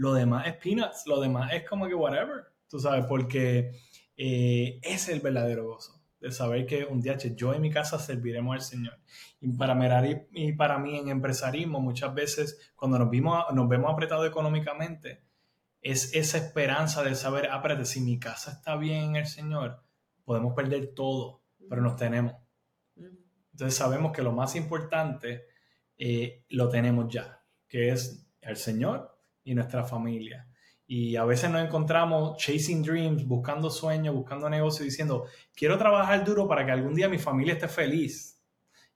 lo 0.00 0.14
demás 0.14 0.46
es 0.46 0.56
peanuts, 0.56 1.06
lo 1.06 1.20
demás 1.20 1.52
es 1.52 1.68
como 1.68 1.86
que 1.86 1.94
whatever, 1.94 2.46
tú 2.68 2.80
sabes, 2.80 3.04
porque 3.04 3.72
eh, 4.16 4.80
es 4.82 5.10
el 5.10 5.20
verdadero 5.20 5.66
gozo 5.66 6.00
de 6.18 6.32
saber 6.32 6.64
que 6.64 6.86
un 6.86 7.02
día 7.02 7.18
yo 7.18 7.52
en 7.52 7.60
mi 7.60 7.70
casa 7.70 7.98
serviremos 7.98 8.54
al 8.54 8.62
Señor. 8.62 8.98
Y 9.42 9.52
para, 9.52 9.74
Merari, 9.74 10.22
y 10.32 10.52
para 10.52 10.78
mí 10.78 10.98
en 10.98 11.08
empresarismo, 11.08 11.80
muchas 11.80 12.14
veces 12.14 12.72
cuando 12.76 12.98
nos, 12.98 13.10
vimos, 13.10 13.44
nos 13.52 13.68
vemos 13.68 13.92
apretados 13.92 14.26
económicamente, 14.26 15.22
es 15.82 16.14
esa 16.14 16.38
esperanza 16.38 17.02
de 17.02 17.14
saber, 17.14 17.50
aparte, 17.50 17.84
si 17.84 18.00
mi 18.00 18.18
casa 18.18 18.52
está 18.52 18.76
bien 18.76 19.10
en 19.10 19.16
el 19.16 19.26
Señor, 19.26 19.82
podemos 20.24 20.54
perder 20.54 20.94
todo, 20.94 21.42
pero 21.68 21.82
nos 21.82 21.96
tenemos. 21.96 22.34
Entonces 23.52 23.76
sabemos 23.76 24.12
que 24.12 24.22
lo 24.22 24.32
más 24.32 24.56
importante 24.56 25.44
eh, 25.98 26.46
lo 26.48 26.70
tenemos 26.70 27.12
ya, 27.12 27.44
que 27.68 27.90
es 27.90 28.26
el 28.40 28.56
Señor 28.56 29.19
y 29.50 29.54
nuestra 29.54 29.84
familia. 29.84 30.46
Y 30.86 31.16
a 31.16 31.24
veces 31.24 31.50
nos 31.50 31.64
encontramos 31.64 32.36
chasing 32.38 32.82
dreams, 32.82 33.26
buscando 33.26 33.68
sueños, 33.68 34.14
buscando 34.14 34.48
negocios, 34.48 34.84
diciendo, 34.84 35.24
quiero 35.56 35.76
trabajar 35.76 36.24
duro 36.24 36.46
para 36.46 36.64
que 36.64 36.70
algún 36.70 36.94
día 36.94 37.08
mi 37.08 37.18
familia 37.18 37.54
esté 37.54 37.66
feliz. 37.68 38.40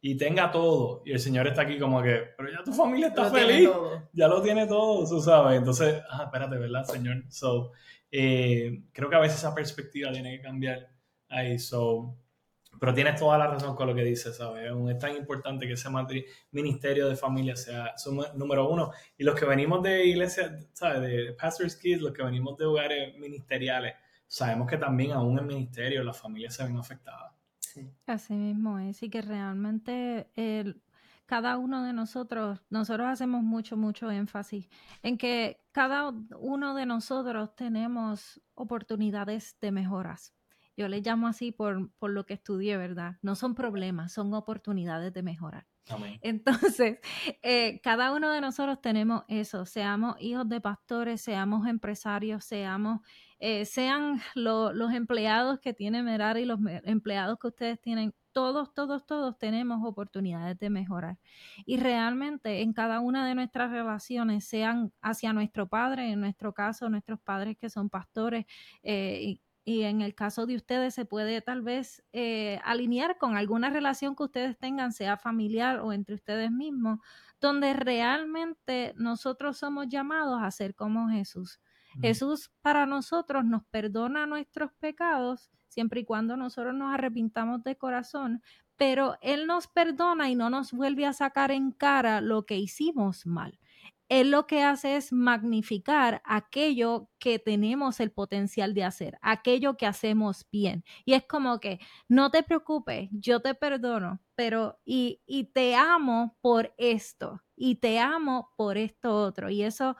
y 0.00 0.16
tenga 0.16 0.50
todo. 0.50 1.02
Y 1.06 1.12
el 1.12 1.18
Señor 1.18 1.46
está 1.48 1.62
aquí 1.62 1.78
como 1.78 2.02
que, 2.02 2.20
pero 2.36 2.50
ya 2.52 2.62
tu 2.62 2.72
familia 2.72 3.08
está 3.08 3.24
Lo 3.24 3.30
feliz, 3.30 3.70
ya 4.12 4.28
lo 4.28 4.42
tiene 4.42 4.66
todo, 4.66 5.08
tú 5.08 5.20
sabes. 5.20 5.58
Entonces, 5.58 6.02
ah, 6.10 6.24
espérate, 6.24 6.56
¿verdad, 6.58 6.84
Señor? 6.84 7.24
So, 7.30 7.72
eh, 8.12 8.82
creo 8.92 9.08
que 9.08 9.16
a 9.16 9.20
veces 9.20 9.38
esa 9.38 9.54
perspectiva 9.54 10.12
tiene 10.12 10.36
que 10.36 10.42
cambiar 10.42 10.90
ahí. 11.28 11.58
So, 11.58 12.18
pero 12.78 12.94
tienes 12.94 13.18
toda 13.18 13.38
la 13.38 13.46
razón 13.46 13.74
con 13.76 13.86
lo 13.86 13.94
que 13.94 14.02
dices, 14.04 14.36
¿sabes? 14.36 14.70
Es 14.90 14.98
tan 14.98 15.16
importante 15.16 15.66
que 15.66 15.72
ese 15.74 15.88
ministerio 16.52 17.08
de 17.08 17.16
familia 17.16 17.56
sea 17.56 17.96
suma- 17.96 18.32
número 18.34 18.68
uno. 18.68 18.90
Y 19.16 19.24
los 19.24 19.38
que 19.38 19.44
venimos 19.46 19.82
de 19.82 20.06
iglesia, 20.06 20.56
¿sabes? 20.72 21.00
De 21.02 21.32
Pastors 21.34 21.76
Kids, 21.76 22.00
los 22.02 22.12
que 22.12 22.22
venimos 22.22 22.56
de 22.56 22.64
hogares 22.66 23.16
ministeriales, 23.18 23.94
sabemos 24.26 24.68
que 24.68 24.76
también 24.78 25.12
aún 25.12 25.38
en 25.38 25.46
ministerio 25.46 26.02
las 26.02 26.18
familias 26.20 26.54
se 26.54 26.64
ven 26.64 26.76
afectadas. 26.76 27.32
Sí. 27.58 27.88
Así 28.06 28.34
mismo 28.34 28.78
es, 28.78 29.02
y 29.02 29.10
que 29.10 29.22
realmente 29.22 30.30
el- 30.34 30.80
cada 31.26 31.56
uno 31.56 31.82
de 31.82 31.92
nosotros, 31.94 32.60
nosotros 32.68 33.06
hacemos 33.08 33.42
mucho, 33.42 33.76
mucho 33.78 34.10
énfasis 34.10 34.68
en 35.02 35.16
que 35.16 35.58
cada 35.72 36.12
uno 36.38 36.74
de 36.74 36.84
nosotros 36.84 37.56
tenemos 37.56 38.40
oportunidades 38.54 39.56
de 39.60 39.72
mejoras. 39.72 40.34
Yo 40.76 40.88
le 40.88 41.00
llamo 41.00 41.26
así 41.28 41.52
por, 41.52 41.90
por 41.98 42.10
lo 42.10 42.26
que 42.26 42.34
estudié, 42.34 42.76
¿verdad? 42.76 43.16
No 43.22 43.34
son 43.36 43.54
problemas, 43.54 44.12
son 44.12 44.32
oportunidades 44.34 45.12
de 45.12 45.22
mejorar. 45.22 45.66
Amén. 45.88 46.20
Entonces, 46.20 46.98
eh, 47.42 47.80
cada 47.82 48.12
uno 48.12 48.30
de 48.30 48.40
nosotros 48.40 48.80
tenemos 48.80 49.24
eso, 49.28 49.66
seamos 49.66 50.16
hijos 50.20 50.48
de 50.48 50.60
pastores, 50.60 51.20
seamos 51.20 51.66
empresarios, 51.68 52.44
seamos, 52.44 53.00
eh, 53.38 53.64
sean 53.66 54.20
lo- 54.34 54.72
los 54.72 54.92
empleados 54.92 55.60
que 55.60 55.74
tiene 55.74 56.02
Merari 56.02 56.42
y 56.42 56.44
los 56.46 56.60
empleados 56.84 57.38
que 57.38 57.48
ustedes 57.48 57.80
tienen, 57.80 58.14
todos, 58.32 58.74
todos, 58.74 59.06
todos 59.06 59.38
tenemos 59.38 59.80
oportunidades 59.84 60.58
de 60.58 60.70
mejorar. 60.70 61.18
Y 61.66 61.76
realmente 61.78 62.62
en 62.62 62.72
cada 62.72 63.00
una 63.00 63.26
de 63.26 63.34
nuestras 63.34 63.70
relaciones, 63.70 64.44
sean 64.46 64.92
hacia 65.02 65.32
nuestro 65.32 65.68
padre, 65.68 66.10
en 66.10 66.20
nuestro 66.20 66.52
caso, 66.52 66.88
nuestros 66.88 67.20
padres 67.20 67.56
que 67.58 67.70
son 67.70 67.90
pastores, 67.90 68.46
eh, 68.82 69.38
y, 69.64 69.82
en 69.82 70.00
el 70.02 70.14
caso 70.14 70.46
de 70.46 70.56
ustedes 70.56 70.94
se 70.94 71.04
puede 71.04 71.40
tal 71.40 71.62
vez 71.62 72.04
eh, 72.12 72.60
alinear 72.64 73.18
con 73.18 73.36
alguna 73.36 73.70
relación 73.70 74.14
que 74.14 74.24
ustedes 74.24 74.58
tengan, 74.58 74.92
sea 74.92 75.16
familiar 75.16 75.80
o 75.80 75.92
entre 75.92 76.14
ustedes 76.14 76.50
mismos, 76.50 76.98
donde 77.40 77.72
realmente 77.74 78.94
nosotros 78.96 79.58
somos 79.58 79.88
llamados 79.88 80.40
a 80.42 80.50
ser 80.50 80.74
como 80.74 81.08
Jesús. 81.08 81.60
Jesús 82.00 82.50
para 82.60 82.86
nosotros 82.86 83.44
nos 83.44 83.64
perdona 83.66 84.26
nuestros 84.26 84.72
pecados 84.72 85.50
siempre 85.74 86.00
y 86.00 86.04
cuando 86.04 86.36
nosotros 86.36 86.74
nos 86.74 86.94
arrepintamos 86.94 87.62
de 87.64 87.76
corazón, 87.76 88.42
pero 88.76 89.16
Él 89.20 89.46
nos 89.46 89.66
perdona 89.66 90.30
y 90.30 90.34
no 90.34 90.48
nos 90.48 90.72
vuelve 90.72 91.04
a 91.04 91.12
sacar 91.12 91.50
en 91.50 91.72
cara 91.72 92.20
lo 92.20 92.46
que 92.46 92.56
hicimos 92.56 93.26
mal. 93.26 93.58
Él 94.08 94.30
lo 94.30 94.46
que 94.46 94.62
hace 94.62 94.96
es 94.96 95.12
magnificar 95.12 96.20
aquello 96.24 97.08
que 97.18 97.38
tenemos 97.38 98.00
el 98.00 98.12
potencial 98.12 98.74
de 98.74 98.84
hacer, 98.84 99.18
aquello 99.22 99.76
que 99.76 99.86
hacemos 99.86 100.46
bien. 100.52 100.84
Y 101.04 101.14
es 101.14 101.24
como 101.26 101.58
que, 101.60 101.80
no 102.08 102.30
te 102.30 102.42
preocupes, 102.42 103.08
yo 103.12 103.40
te 103.40 103.54
perdono, 103.54 104.20
pero 104.34 104.78
y, 104.84 105.22
y 105.26 105.44
te 105.52 105.74
amo 105.76 106.36
por 106.40 106.74
esto, 106.78 107.42
y 107.56 107.76
te 107.76 107.98
amo 107.98 108.50
por 108.56 108.76
esto 108.78 109.14
otro. 109.14 109.50
Y 109.50 109.62
eso 109.62 109.96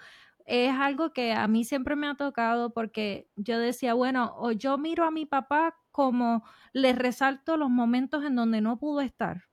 es 0.47 0.73
algo 0.75 1.13
que 1.13 1.33
a 1.33 1.49
mí 1.49 1.65
siempre 1.65 1.97
me 1.97 2.07
ha 2.09 2.15
tocado 2.17 2.73
porque 2.73 3.29
yo 3.37 3.59
decía, 3.59 3.95
bueno, 3.95 4.35
o 4.37 4.53
yo 4.53 4.79
miro 4.79 5.05
a 5.05 5.11
mi 5.11 5.27
papá 5.27 5.77
como 5.91 6.45
le 6.73 6.93
resalto 6.93 7.57
los 7.57 7.71
momentos 7.71 8.25
en 8.25 8.37
donde 8.37 8.61
no 8.61 8.79
pudo 8.79 9.01
estar, 9.01 9.45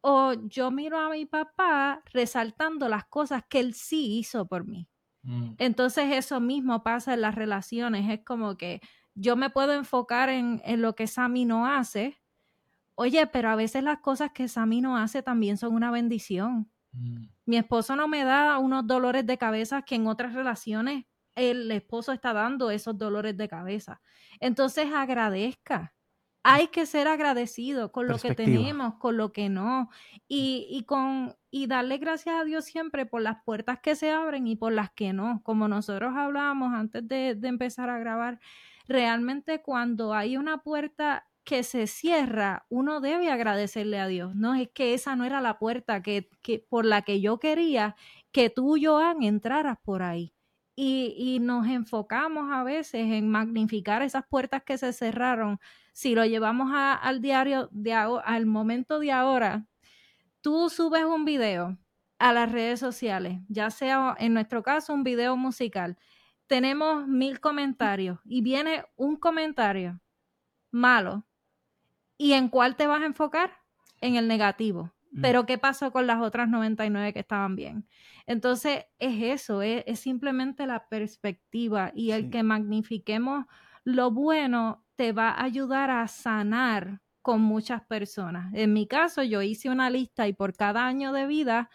o 0.00 0.34
yo 0.48 0.70
miro 0.70 0.98
a 0.98 1.10
mi 1.10 1.26
papá 1.26 2.02
resaltando 2.12 2.88
las 2.88 3.06
cosas 3.06 3.42
que 3.48 3.60
él 3.60 3.74
sí 3.74 4.18
hizo 4.18 4.46
por 4.46 4.66
mí. 4.66 4.88
Mm. 5.22 5.54
Entonces 5.58 6.12
eso 6.12 6.40
mismo 6.40 6.82
pasa 6.82 7.14
en 7.14 7.22
las 7.22 7.34
relaciones, 7.34 8.08
es 8.10 8.24
como 8.24 8.56
que 8.56 8.80
yo 9.14 9.36
me 9.36 9.50
puedo 9.50 9.72
enfocar 9.72 10.28
en, 10.28 10.60
en 10.64 10.82
lo 10.82 10.94
que 10.94 11.06
Sammy 11.06 11.44
no 11.44 11.66
hace, 11.66 12.20
oye, 12.94 13.26
pero 13.26 13.50
a 13.50 13.56
veces 13.56 13.82
las 13.82 13.98
cosas 13.98 14.32
que 14.32 14.48
Sammy 14.48 14.80
no 14.80 14.96
hace 14.96 15.22
también 15.22 15.56
son 15.56 15.74
una 15.74 15.90
bendición. 15.90 16.70
Mm. 16.92 17.26
Mi 17.46 17.56
esposo 17.56 17.96
no 17.96 18.08
me 18.08 18.24
da 18.24 18.58
unos 18.58 18.86
dolores 18.86 19.26
de 19.26 19.38
cabeza 19.38 19.82
que 19.82 19.94
en 19.94 20.06
otras 20.06 20.34
relaciones 20.34 21.04
el 21.36 21.70
esposo 21.70 22.12
está 22.12 22.32
dando 22.32 22.70
esos 22.70 22.96
dolores 22.96 23.36
de 23.36 23.48
cabeza. 23.48 24.00
Entonces 24.40 24.86
agradezca. 24.92 25.94
Hay 26.48 26.68
que 26.68 26.86
ser 26.86 27.08
agradecido 27.08 27.90
con 27.90 28.06
lo 28.08 28.20
que 28.20 28.30
tenemos, 28.30 28.94
con 28.96 29.16
lo 29.16 29.32
que 29.32 29.48
no. 29.48 29.90
Y, 30.28 30.66
y 30.70 30.84
con, 30.84 31.34
y 31.50 31.66
darle 31.66 31.98
gracias 31.98 32.36
a 32.36 32.44
Dios 32.44 32.64
siempre 32.64 33.04
por 33.04 33.20
las 33.22 33.42
puertas 33.44 33.80
que 33.80 33.96
se 33.96 34.12
abren 34.12 34.46
y 34.46 34.54
por 34.54 34.72
las 34.72 34.90
que 34.92 35.12
no. 35.12 35.40
Como 35.42 35.66
nosotros 35.66 36.12
hablábamos 36.16 36.72
antes 36.72 37.06
de, 37.08 37.34
de 37.34 37.48
empezar 37.48 37.90
a 37.90 37.98
grabar, 37.98 38.38
realmente 38.86 39.60
cuando 39.60 40.14
hay 40.14 40.36
una 40.36 40.58
puerta 40.62 41.26
que 41.42 41.62
se 41.64 41.86
cierra, 41.88 42.64
uno 42.68 43.00
debe 43.00 43.30
agradecerle 43.30 43.98
a 43.98 44.06
Dios. 44.06 44.34
No 44.36 44.54
es 44.54 44.68
que 44.72 44.94
esa 44.94 45.16
no 45.16 45.24
era 45.24 45.40
la 45.40 45.58
puerta 45.58 46.00
que, 46.02 46.28
que 46.42 46.64
por 46.68 46.84
la 46.84 47.02
que 47.02 47.20
yo 47.20 47.38
quería 47.40 47.96
que 48.32 48.50
tú, 48.50 48.76
Joan, 48.80 49.22
entraras 49.22 49.78
por 49.82 50.02
ahí. 50.02 50.32
Y, 50.76 51.14
y 51.16 51.38
nos 51.40 51.66
enfocamos 51.68 52.52
a 52.52 52.62
veces 52.62 53.10
en 53.12 53.28
magnificar 53.30 54.02
esas 54.02 54.24
puertas 54.28 54.62
que 54.64 54.76
se 54.78 54.92
cerraron. 54.92 55.58
Si 55.96 56.14
lo 56.14 56.26
llevamos 56.26 56.72
a- 56.74 56.92
al 56.92 57.22
diario, 57.22 57.70
de 57.72 57.94
aho- 57.94 58.20
al 58.22 58.44
momento 58.44 58.98
de 58.98 59.12
ahora, 59.12 59.66
tú 60.42 60.68
subes 60.68 61.04
un 61.04 61.24
video 61.24 61.78
a 62.18 62.34
las 62.34 62.52
redes 62.52 62.80
sociales, 62.80 63.40
ya 63.48 63.70
sea 63.70 64.14
en 64.18 64.34
nuestro 64.34 64.62
caso 64.62 64.92
un 64.92 65.04
video 65.04 65.38
musical, 65.38 65.96
tenemos 66.48 67.06
mil 67.08 67.40
comentarios 67.40 68.18
y 68.26 68.42
viene 68.42 68.84
un 68.96 69.16
comentario 69.16 69.98
malo. 70.70 71.26
¿Y 72.18 72.32
en 72.34 72.50
cuál 72.50 72.76
te 72.76 72.86
vas 72.86 73.00
a 73.00 73.06
enfocar? 73.06 73.52
En 74.02 74.16
el 74.16 74.28
negativo. 74.28 74.92
Mm. 75.12 75.22
Pero 75.22 75.46
¿qué 75.46 75.56
pasó 75.56 75.92
con 75.92 76.06
las 76.06 76.20
otras 76.20 76.46
99 76.46 77.14
que 77.14 77.20
estaban 77.20 77.56
bien? 77.56 77.88
Entonces 78.26 78.84
es 78.98 79.22
eso, 79.22 79.62
es, 79.62 79.82
es 79.86 79.98
simplemente 79.98 80.66
la 80.66 80.88
perspectiva 80.90 81.90
y 81.94 82.10
el 82.10 82.24
Sí. 82.24 82.30
que 82.32 82.42
magnifiquemos 82.42 83.46
lo 83.84 84.10
bueno 84.10 84.82
te 84.96 85.12
va 85.12 85.30
a 85.30 85.44
ayudar 85.44 85.90
a 85.90 86.08
sanar 86.08 87.00
con 87.22 87.40
muchas 87.42 87.82
personas. 87.84 88.52
En 88.54 88.72
mi 88.72 88.86
caso, 88.86 89.22
yo 89.22 89.42
hice 89.42 89.70
una 89.70 89.90
lista 89.90 90.28
y 90.28 90.32
por 90.32 90.54
cada 90.56 90.86
año 90.86 91.12
de 91.12 91.26
vida 91.26 91.70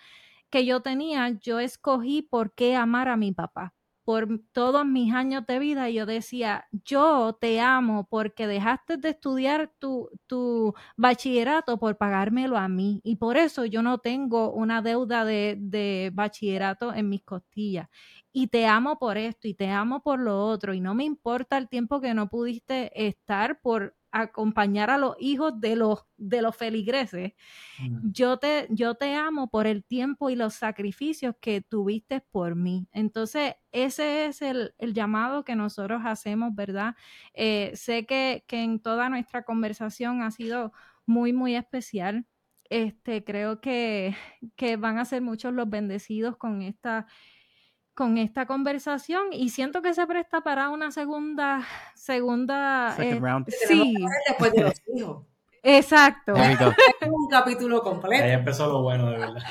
que 0.51 0.65
yo 0.65 0.81
tenía, 0.81 1.29
yo 1.29 1.59
escogí 1.59 2.21
por 2.23 2.53
qué 2.53 2.75
amar 2.75 3.09
a 3.09 3.17
mi 3.17 3.31
papá. 3.33 3.73
Por 4.11 4.41
todos 4.51 4.85
mis 4.85 5.13
años 5.13 5.45
de 5.47 5.57
vida, 5.57 5.89
yo 5.89 6.05
decía, 6.05 6.67
yo 6.83 7.37
te 7.39 7.61
amo 7.61 8.07
porque 8.09 8.45
dejaste 8.45 8.97
de 8.97 9.09
estudiar 9.11 9.71
tu, 9.79 10.09
tu 10.27 10.73
bachillerato 10.97 11.77
por 11.79 11.97
pagármelo 11.97 12.57
a 12.57 12.67
mí. 12.67 12.99
Y 13.05 13.15
por 13.15 13.37
eso 13.37 13.63
yo 13.63 13.81
no 13.81 13.99
tengo 13.99 14.51
una 14.51 14.81
deuda 14.81 15.23
de, 15.23 15.55
de 15.59 16.11
bachillerato 16.13 16.93
en 16.93 17.07
mis 17.07 17.23
costillas. 17.23 17.87
Y 18.33 18.47
te 18.47 18.65
amo 18.67 18.99
por 18.99 19.17
esto 19.17 19.47
y 19.47 19.53
te 19.53 19.69
amo 19.69 20.01
por 20.03 20.19
lo 20.19 20.45
otro. 20.45 20.73
Y 20.73 20.81
no 20.81 20.93
me 20.93 21.05
importa 21.05 21.57
el 21.57 21.69
tiempo 21.69 22.01
que 22.01 22.13
no 22.13 22.27
pudiste 22.27 22.91
estar 23.07 23.61
por 23.61 23.95
acompañar 24.11 24.89
a 24.89 24.97
los 24.97 25.15
hijos 25.19 25.59
de 25.59 25.75
los, 25.75 26.05
de 26.17 26.41
los 26.41 26.55
feligreses 26.55 27.33
Mm. 27.79 28.11
yo 28.13 28.37
te, 28.37 28.67
yo 28.69 28.95
te 28.95 29.15
amo 29.15 29.49
por 29.49 29.67
el 29.67 29.83
tiempo 29.83 30.29
y 30.29 30.35
los 30.35 30.55
sacrificios 30.55 31.35
que 31.39 31.61
tuviste 31.61 32.21
por 32.21 32.55
mí. 32.55 32.87
Entonces, 32.91 33.55
ese 33.71 34.25
es 34.25 34.41
el, 34.41 34.73
el 34.79 34.93
llamado 34.93 35.43
que 35.43 35.55
nosotros 35.55 36.01
hacemos, 36.05 36.55
¿verdad? 36.55 36.95
Eh, 37.33 37.71
sé 37.75 38.05
que, 38.05 38.43
que 38.47 38.63
en 38.63 38.79
toda 38.81 39.09
nuestra 39.09 39.43
conversación 39.43 40.21
ha 40.21 40.31
sido 40.31 40.73
muy, 41.05 41.33
muy 41.33 41.55
especial. 41.55 42.25
Este, 42.69 43.23
creo 43.23 43.59
que, 43.61 44.15
que 44.55 44.77
van 44.77 44.97
a 44.97 45.05
ser 45.05 45.21
muchos 45.21 45.53
los 45.53 45.69
bendecidos 45.69 46.37
con 46.37 46.61
esta, 46.61 47.05
con 48.01 48.17
esta 48.17 48.47
conversación 48.47 49.27
y 49.31 49.49
siento 49.49 49.83
que 49.83 49.93
se 49.93 50.07
presta 50.07 50.41
para 50.41 50.69
una 50.71 50.89
segunda, 50.89 51.61
segunda, 51.93 52.95
eh, 52.97 53.19
round. 53.19 53.45
sí, 53.67 53.93
Después 54.27 54.53
de 54.53 54.61
los 54.63 54.73
hijos. 54.95 55.23
exacto. 55.61 56.33
Un 57.07 57.27
capítulo 57.29 57.75
Ahí 57.77 57.81
completo. 57.83 58.23
empezó 58.25 58.65
lo 58.67 58.81
bueno, 58.81 59.11
de 59.11 59.19
verdad. 59.19 59.43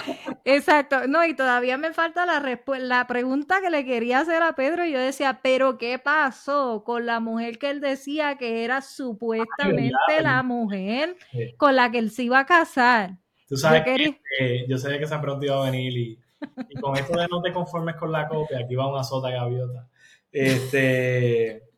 Exacto, 0.45 1.07
no, 1.07 1.25
y 1.25 1.35
todavía 1.35 1.77
me 1.79 1.93
falta 1.93 2.27
la, 2.27 2.41
respu- 2.43 2.79
la 2.81 3.07
pregunta 3.07 3.61
que 3.61 3.71
le 3.71 3.85
quería 3.85 4.19
hacer 4.19 4.43
a 4.43 4.55
Pedro. 4.57 4.85
y 4.85 4.91
Yo 4.91 4.99
decía, 4.99 5.39
pero 5.45 5.79
¿qué 5.79 6.01
pasó 6.01 6.83
con 6.85 7.07
la 7.07 7.21
mujer 7.21 7.61
que 7.61 7.71
él 7.71 7.81
decía 7.81 8.35
que 8.37 8.65
era 8.65 8.81
supuestamente 8.83 9.93
verdad. 10.09 10.23
la 10.25 10.43
mujer 10.43 11.17
Sí. 11.31 11.55
con 11.57 11.77
la 11.77 11.89
que 11.93 11.99
él 11.99 12.11
se 12.11 12.25
iba 12.25 12.41
a 12.41 12.47
casar? 12.47 13.13
Tú 13.49 13.57
sabes 13.57 13.81
Yo 13.81 13.85
quería- 13.85 14.11
que 14.39 14.57
eh, 14.57 14.67
yo 14.69 14.77
sabía 14.77 14.99
que 14.99 15.05
esa 15.05 15.21
pronto 15.21 15.47
iba 15.47 15.57
a 15.65 15.71
venir 15.71 15.97
y, 15.97 16.19
y 16.69 16.81
con 16.81 16.97
esto 16.97 17.19
de 17.19 17.29
no 17.29 17.43
te 17.43 17.53
conformes 17.53 17.97
con 17.97 18.13
la 18.13 18.29
copia, 18.29 18.61
aquí 18.61 18.75
va 18.75 18.91
una 18.91 19.05
sota 19.05 19.31
gaviota. 19.31 19.89
Este, 20.31 21.71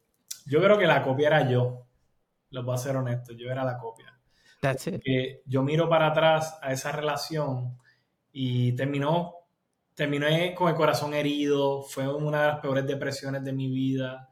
yo 0.46 0.60
creo 0.62 0.78
que 0.78 0.86
la 0.86 1.02
copia 1.02 1.28
era 1.28 1.48
yo. 1.48 1.86
Los 2.50 2.64
voy 2.64 2.74
a 2.74 2.78
ser 2.78 2.96
honesto, 2.96 3.32
yo 3.32 3.50
era 3.50 3.64
la 3.64 3.78
copia. 3.78 4.18
That's 4.60 4.86
it. 4.86 5.02
yo 5.44 5.62
miro 5.62 5.88
para 5.88 6.08
atrás 6.08 6.58
a 6.62 6.72
esa 6.72 6.92
relación 6.92 7.76
y 8.30 8.72
terminó, 8.76 9.34
terminé 9.94 10.54
con 10.54 10.68
el 10.68 10.76
corazón 10.76 11.14
herido, 11.14 11.82
fue 11.82 12.06
una 12.12 12.42
de 12.42 12.46
las 12.48 12.60
peores 12.60 12.86
depresiones 12.86 13.42
de 13.42 13.52
mi 13.52 13.68
vida, 13.68 14.28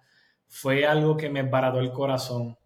fue 0.47 0.87
algo 0.87 1.17
que 1.17 1.31
me 1.31 1.43
barató 1.43 1.81
el 1.81 1.91
corazón. 1.91 2.57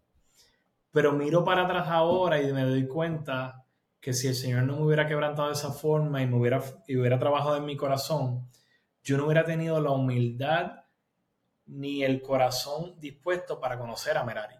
Pero 0.91 1.13
miro 1.13 1.43
para 1.43 1.63
atrás 1.63 1.87
ahora 1.87 2.39
y 2.39 2.53
me 2.53 2.63
doy 2.63 2.87
cuenta 2.87 3.64
que 4.05 4.13
si 4.13 4.27
el 4.27 4.35
Señor 4.35 4.61
no 4.65 4.75
me 4.75 4.83
hubiera 4.83 5.07
quebrantado 5.07 5.47
de 5.47 5.55
esa 5.55 5.71
forma 5.71 6.21
y 6.21 6.27
me 6.27 6.37
hubiera, 6.37 6.61
y 6.85 6.95
hubiera 6.95 7.17
trabajado 7.17 7.57
en 7.57 7.65
mi 7.65 7.75
corazón, 7.75 8.47
yo 9.03 9.17
no 9.17 9.25
hubiera 9.25 9.45
tenido 9.45 9.81
la 9.81 9.89
humildad 9.89 10.83
ni 11.65 12.03
el 12.03 12.21
corazón 12.21 12.99
dispuesto 12.99 13.59
para 13.59 13.79
conocer 13.79 14.15
a 14.15 14.23
Merari. 14.23 14.57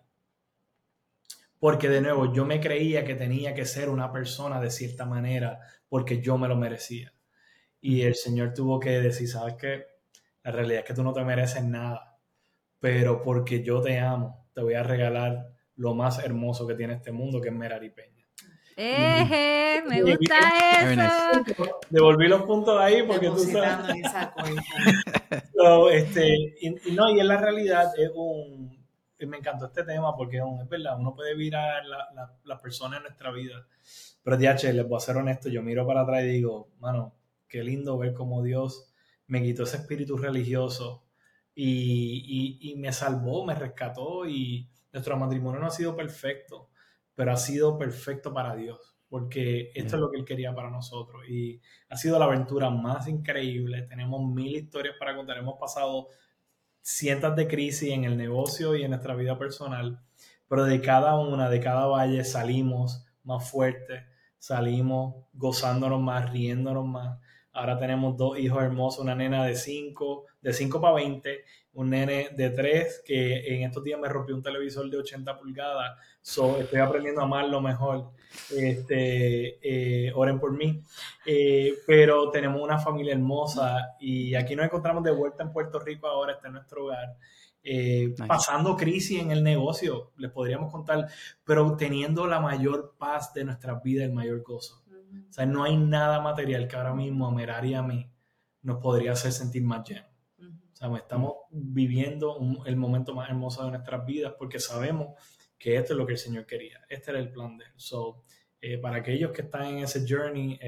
Porque 1.59 1.89
de 1.89 2.01
nuevo, 2.01 2.33
yo 2.33 2.43
me 2.43 2.59
creía 2.59 3.05
que 3.05 3.13
tenía 3.13 3.53
que 3.53 3.65
ser 3.65 3.89
una 3.89 4.11
persona 4.11 4.59
de 4.59 4.71
cierta 4.71 5.05
manera 5.05 5.59
porque 5.89 6.23
yo 6.23 6.39
me 6.39 6.47
lo 6.47 6.55
merecía. 6.55 7.13
Y 7.79 8.01
el 8.01 8.15
Señor 8.15 8.51
tuvo 8.55 8.79
que 8.79 8.99
decir, 8.99 9.29
¿sabes 9.29 9.57
qué? 9.59 9.85
La 10.41 10.53
realidad 10.53 10.79
es 10.79 10.85
que 10.85 10.95
tú 10.95 11.03
no 11.03 11.13
te 11.13 11.23
mereces 11.23 11.63
nada, 11.63 12.17
pero 12.79 13.21
porque 13.21 13.61
yo 13.61 13.79
te 13.79 13.99
amo, 13.99 14.47
te 14.55 14.63
voy 14.63 14.73
a 14.73 14.81
regalar 14.81 15.51
lo 15.75 15.93
más 15.93 16.17
hermoso 16.17 16.65
que 16.65 16.73
tiene 16.73 16.95
este 16.95 17.11
mundo, 17.11 17.39
que 17.39 17.49
es 17.49 17.53
Merari 17.53 17.91
Peña. 17.91 18.14
Eje, 18.77 19.83
me 19.87 20.01
gusta 20.01 20.37
eso. 20.81 21.43
Devolví 21.89 22.27
los 22.27 22.43
puntos 22.43 22.79
ahí 22.79 23.03
porque 23.03 23.29
tú 23.29 23.39
sabes. 23.39 23.95
este, 25.93 26.55
y, 26.59 26.91
no, 26.91 27.09
y 27.09 27.21
en 27.21 27.27
la 27.27 27.37
realidad 27.37 27.93
es 27.97 28.11
un. 28.13 28.75
Me 29.19 29.37
encantó 29.37 29.67
este 29.67 29.83
tema 29.85 30.15
porque 30.15 30.37
es, 30.37 30.69
verdad, 30.69 30.99
uno 30.99 31.15
puede 31.15 31.35
virar 31.35 31.85
las 31.85 32.13
la, 32.13 32.33
la 32.43 32.61
personas 32.61 32.97
en 32.97 33.03
nuestra 33.03 33.31
vida. 33.31 33.65
Pero, 34.21 34.37
DH, 34.37 34.73
les 34.73 34.87
voy 34.87 34.97
a 34.97 34.99
ser 34.99 35.17
honesto, 35.17 35.47
yo 35.49 35.63
miro 35.63 35.87
para 35.87 36.01
atrás 36.01 36.23
y 36.23 36.27
digo, 36.27 36.69
mano, 36.79 37.15
qué 37.47 37.63
lindo 37.63 37.97
ver 37.97 38.13
cómo 38.13 38.43
Dios 38.43 38.93
me 39.27 39.41
quitó 39.41 39.63
ese 39.63 39.77
espíritu 39.77 40.17
religioso 40.17 41.05
y, 41.55 42.59
y, 42.61 42.71
y 42.71 42.75
me 42.75 42.91
salvó, 42.91 43.45
me 43.45 43.55
rescató 43.55 44.27
y 44.27 44.69
nuestro 44.91 45.15
matrimonio 45.17 45.61
no 45.61 45.67
ha 45.67 45.71
sido 45.71 45.95
perfecto 45.95 46.69
pero 47.15 47.31
ha 47.31 47.37
sido 47.37 47.77
perfecto 47.77 48.33
para 48.33 48.55
Dios, 48.55 48.95
porque 49.07 49.71
esto 49.73 49.95
es 49.95 50.01
lo 50.01 50.11
que 50.11 50.17
Él 50.17 50.25
quería 50.25 50.53
para 50.53 50.69
nosotros. 50.69 51.23
Y 51.27 51.61
ha 51.89 51.97
sido 51.97 52.19
la 52.19 52.25
aventura 52.25 52.69
más 52.69 53.07
increíble. 53.07 53.83
Tenemos 53.83 54.21
mil 54.29 54.55
historias 54.55 54.95
para 54.99 55.15
contar. 55.15 55.37
Hemos 55.37 55.57
pasado 55.57 56.09
cientos 56.81 57.35
de 57.35 57.47
crisis 57.47 57.91
en 57.91 58.03
el 58.03 58.17
negocio 58.17 58.75
y 58.75 58.83
en 58.83 58.91
nuestra 58.91 59.15
vida 59.15 59.39
personal, 59.39 59.99
pero 60.47 60.65
de 60.65 60.81
cada 60.81 61.17
una, 61.17 61.49
de 61.49 61.59
cada 61.59 61.87
valle 61.87 62.23
salimos 62.23 63.07
más 63.23 63.49
fuertes, 63.49 64.03
salimos 64.37 65.15
gozándonos 65.33 65.99
más, 66.01 66.31
riéndonos 66.31 66.85
más. 66.85 67.19
Ahora 67.51 67.79
tenemos 67.79 68.17
dos 68.17 68.37
hijos 68.37 68.61
hermosos, 68.61 68.99
una 68.99 69.15
nena 69.15 69.45
de 69.45 69.55
5, 69.55 70.25
de 70.41 70.53
5 70.53 70.81
para 70.81 70.95
20 70.95 71.43
un 71.75 71.89
nene 71.89 72.29
de 72.35 72.49
3 72.49 73.03
que 73.05 73.55
en 73.55 73.63
estos 73.63 73.83
días 73.83 73.99
me 73.99 74.09
rompió 74.09 74.35
un 74.35 74.41
televisor 74.41 74.89
de 74.89 74.97
80 74.97 75.37
pulgadas. 75.37 75.97
So, 76.21 76.57
estoy 76.57 76.79
aprendiendo 76.79 77.21
a 77.21 77.43
lo 77.43 77.61
mejor. 77.61 78.11
Este, 78.55 79.59
eh, 79.61 80.11
oren 80.15 80.39
por 80.39 80.51
mí. 80.51 80.81
Eh, 81.25 81.73
pero 81.85 82.31
tenemos 82.31 82.61
una 82.61 82.79
familia 82.79 83.13
hermosa 83.13 83.95
y 83.99 84.35
aquí 84.35 84.55
nos 84.55 84.65
encontramos 84.65 85.03
de 85.03 85.11
vuelta 85.11 85.43
en 85.43 85.51
Puerto 85.51 85.79
Rico 85.79 86.07
ahora, 86.07 86.33
está 86.33 86.47
en 86.47 86.53
nuestro 86.53 86.85
hogar. 86.85 87.17
Eh, 87.67 88.13
pasando 88.27 88.77
crisis 88.77 89.19
en 89.19 89.31
el 89.31 89.43
negocio, 89.43 90.11
les 90.17 90.31
podríamos 90.31 90.71
contar, 90.71 91.07
pero 91.43 91.75
teniendo 91.75 92.27
la 92.27 92.39
mayor 92.39 92.95
paz 92.97 93.33
de 93.33 93.43
nuestras 93.43 93.81
vidas, 93.81 94.07
el 94.07 94.13
mayor 94.13 94.43
gozo. 94.43 94.83
O 95.29 95.33
sea, 95.33 95.45
no 95.45 95.63
hay 95.63 95.75
nada 95.75 96.21
material 96.21 96.67
que 96.67 96.75
ahora 96.75 96.93
mismo 96.93 97.27
a 97.27 97.31
Merari 97.31 97.71
y 97.71 97.73
a 97.73 97.81
mí 97.81 98.09
nos 98.61 98.77
podría 98.77 99.13
hacer 99.13 99.31
sentir 99.31 99.63
más 99.63 99.87
llenos. 99.87 100.14
O 100.75 100.77
sea, 100.77 100.97
estamos 100.97 101.33
viviendo 101.51 102.37
el 102.65 102.75
momento 102.75 103.15
más 103.15 103.29
hermoso 103.29 103.63
de 103.63 103.71
nuestras 103.71 104.05
vidas 104.05 104.33
porque 104.37 104.59
sabemos 104.59 105.15
que 105.57 105.77
esto 105.77 105.93
es 105.93 105.97
lo 105.97 106.05
que 106.05 106.13
el 106.13 106.19
Señor 106.19 106.45
quería. 106.45 106.81
Este 106.89 107.11
era 107.11 107.19
el 107.19 107.31
plan 107.31 107.57
de 107.57 107.63
él. 107.63 107.71
So, 107.77 108.23
eh, 108.59 108.77
para 108.77 108.97
aquellos 108.97 109.31
que 109.31 109.43
están 109.43 109.67
en 109.67 109.77
ese 109.79 110.05
journey, 110.07 110.59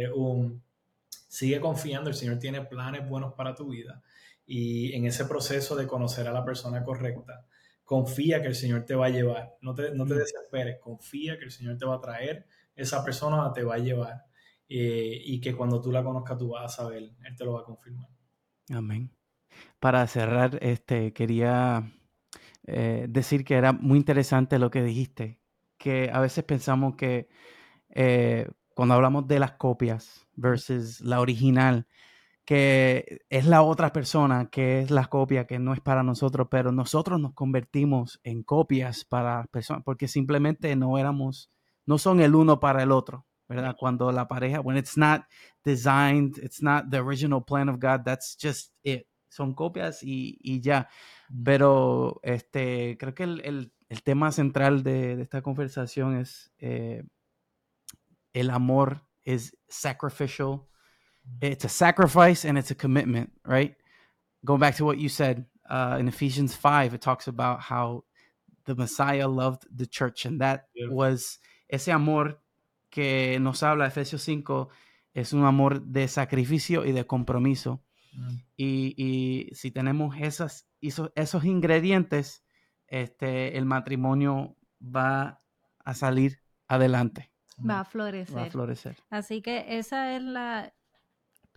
sigue 1.10 1.60
confiando, 1.60 2.10
el 2.10 2.16
Señor 2.16 2.40
tiene 2.40 2.62
planes 2.62 3.08
buenos 3.08 3.34
para 3.34 3.54
tu 3.54 3.68
vida. 3.70 4.02
Y 4.46 4.94
en 4.94 5.06
ese 5.06 5.26
proceso 5.26 5.76
de 5.76 5.88
conocer 5.88 6.26
a 6.28 6.32
la 6.32 6.46
persona 6.46 6.84
correcta, 6.86 7.46
confía 7.84 8.42
que 8.42 8.48
el 8.48 8.56
Señor 8.56 8.86
te 8.86 8.96
va 8.96 9.08
a 9.08 9.10
llevar. 9.10 9.58
No 9.62 9.74
te, 9.74 9.94
no 9.94 10.06
te 10.06 10.14
desesperes, 10.14 10.80
confía 10.80 11.38
que 11.38 11.46
el 11.46 11.52
Señor 11.52 11.78
te 11.78 11.86
va 11.86 11.96
a 11.96 12.02
traer, 12.02 12.46
esa 12.76 13.04
persona 13.04 13.52
te 13.52 13.64
va 13.64 13.76
a 13.76 13.80
llevar. 13.80 14.24
Eh, 14.70 15.22
y 15.26 15.42
que 15.42 15.54
cuando 15.54 15.82
tú 15.82 15.92
la 15.92 16.04
conozcas, 16.04 16.38
tú 16.38 16.50
vas 16.50 16.66
a 16.66 16.84
saber, 16.84 17.04
Él 17.04 17.36
te 17.38 17.44
lo 17.44 17.54
va 17.54 17.62
a 17.62 17.66
confirmar. 17.66 18.08
Amén 18.70 19.17
para 19.80 20.06
cerrar, 20.08 20.58
este, 20.62 21.14
quería 21.14 21.92
eh, 22.66 23.06
decir 23.10 23.46
que 23.46 23.56
era 23.56 23.72
muy 23.74 23.98
interesante 23.98 24.60
lo 24.60 24.70
que 24.70 24.84
dijiste, 24.84 25.40
que 25.78 26.10
a 26.12 26.20
veces 26.20 26.44
pensamos 26.44 26.96
que 26.96 27.30
eh, 27.90 28.50
cuando 28.76 28.96
hablamos 28.96 29.28
de 29.28 29.40
las 29.40 29.54
copias 29.54 30.28
versus 30.36 31.02
la 31.02 31.22
original, 31.22 31.88
que 32.46 33.22
es 33.30 33.46
la 33.46 33.62
otra 33.62 33.92
persona, 33.92 34.50
que 34.50 34.80
es 34.80 34.92
la 34.92 35.08
copia, 35.08 35.48
que 35.48 35.60
no 35.60 35.74
es 35.74 35.82
para 35.82 36.04
nosotros, 36.04 36.48
pero 36.50 36.72
nosotros 36.72 37.20
nos 37.20 37.34
convertimos 37.34 38.20
en 38.24 38.44
copias 38.44 39.06
para 39.06 39.46
personas, 39.48 39.84
porque 39.84 40.08
simplemente 40.08 40.76
no 40.76 40.98
éramos, 40.98 41.52
no 41.86 41.98
son 41.98 42.22
el 42.22 42.36
uno 42.36 42.60
para 42.60 42.84
el 42.84 42.92
otro, 42.92 43.26
¿verdad? 43.50 43.76
Cuando 43.78 44.12
la 44.12 44.28
pareja, 44.28 44.62
when 44.62 44.78
it's 44.78 44.98
not 44.98 45.24
designed, 45.64 46.38
it's 46.38 46.62
not 46.62 46.86
the 46.90 47.00
original 47.00 47.44
plan 47.44 47.70
of 47.70 47.80
God, 47.80 48.04
that's 48.06 48.38
just 48.42 48.74
it 48.84 49.08
son 49.38 49.54
copias 49.54 50.00
y, 50.02 50.62
ya. 50.62 50.90
Pero 51.46 52.20
este, 52.24 52.98
creo 52.98 53.14
que 53.14 53.24
el, 53.24 53.72
tema 54.04 54.32
central 54.32 54.84
de, 54.84 55.22
esta 55.22 55.42
conversación 55.42 56.18
es 56.18 56.52
eh, 56.60 57.04
el 58.34 58.50
amor 58.50 59.04
es 59.24 59.56
sacrificial. 59.70 60.68
It's 61.42 61.66
a 61.66 61.70
sacrifice 61.70 62.46
and 62.48 62.58
it's 62.58 62.72
a 62.72 62.76
commitment, 62.76 63.32
right? 63.46 63.76
Going 64.44 64.60
back 64.60 64.76
to 64.78 64.86
what 64.86 64.98
you 64.98 65.10
said 65.10 65.46
uh, 65.70 65.98
in 66.00 66.08
Ephesians 66.08 66.56
5, 66.56 66.94
it 66.94 67.02
talks 67.02 67.28
about 67.28 67.62
how 67.62 68.06
the 68.66 68.76
Messiah 68.76 69.28
loved 69.28 69.66
the 69.70 69.86
church 69.86 70.26
and 70.26 70.42
that 70.42 70.68
was 70.90 71.40
ese 71.70 71.90
amor 71.90 72.40
que 72.90 73.38
nos 73.40 73.62
habla 73.62 73.88
Efesios 73.88 74.22
5 74.22 74.70
es 75.14 75.34
un 75.34 75.46
amor 75.46 75.82
de 75.82 76.08
sacrificio 76.08 76.86
y 76.86 76.92
de 76.92 77.06
compromiso. 77.06 77.82
Y, 78.56 79.50
si 79.54 79.72
tenemos 79.72 80.16
esas, 80.20 80.68
esos, 80.82 81.12
esos 81.16 81.46
ingredientes, 81.46 82.44
este, 82.88 83.58
el 83.58 83.66
matrimonio 83.66 84.56
va 84.82 85.42
a 85.84 85.94
salir 85.94 86.42
adelante. 86.68 87.32
Va 87.58 87.82
a 87.82 87.86
florecer. 87.86 88.38
Va 88.38 88.44
a 88.44 88.50
florecer. 88.50 88.98
Así 89.10 89.42
que 89.42 89.78
esa 89.80 90.16
es 90.16 90.22
la, 90.22 90.74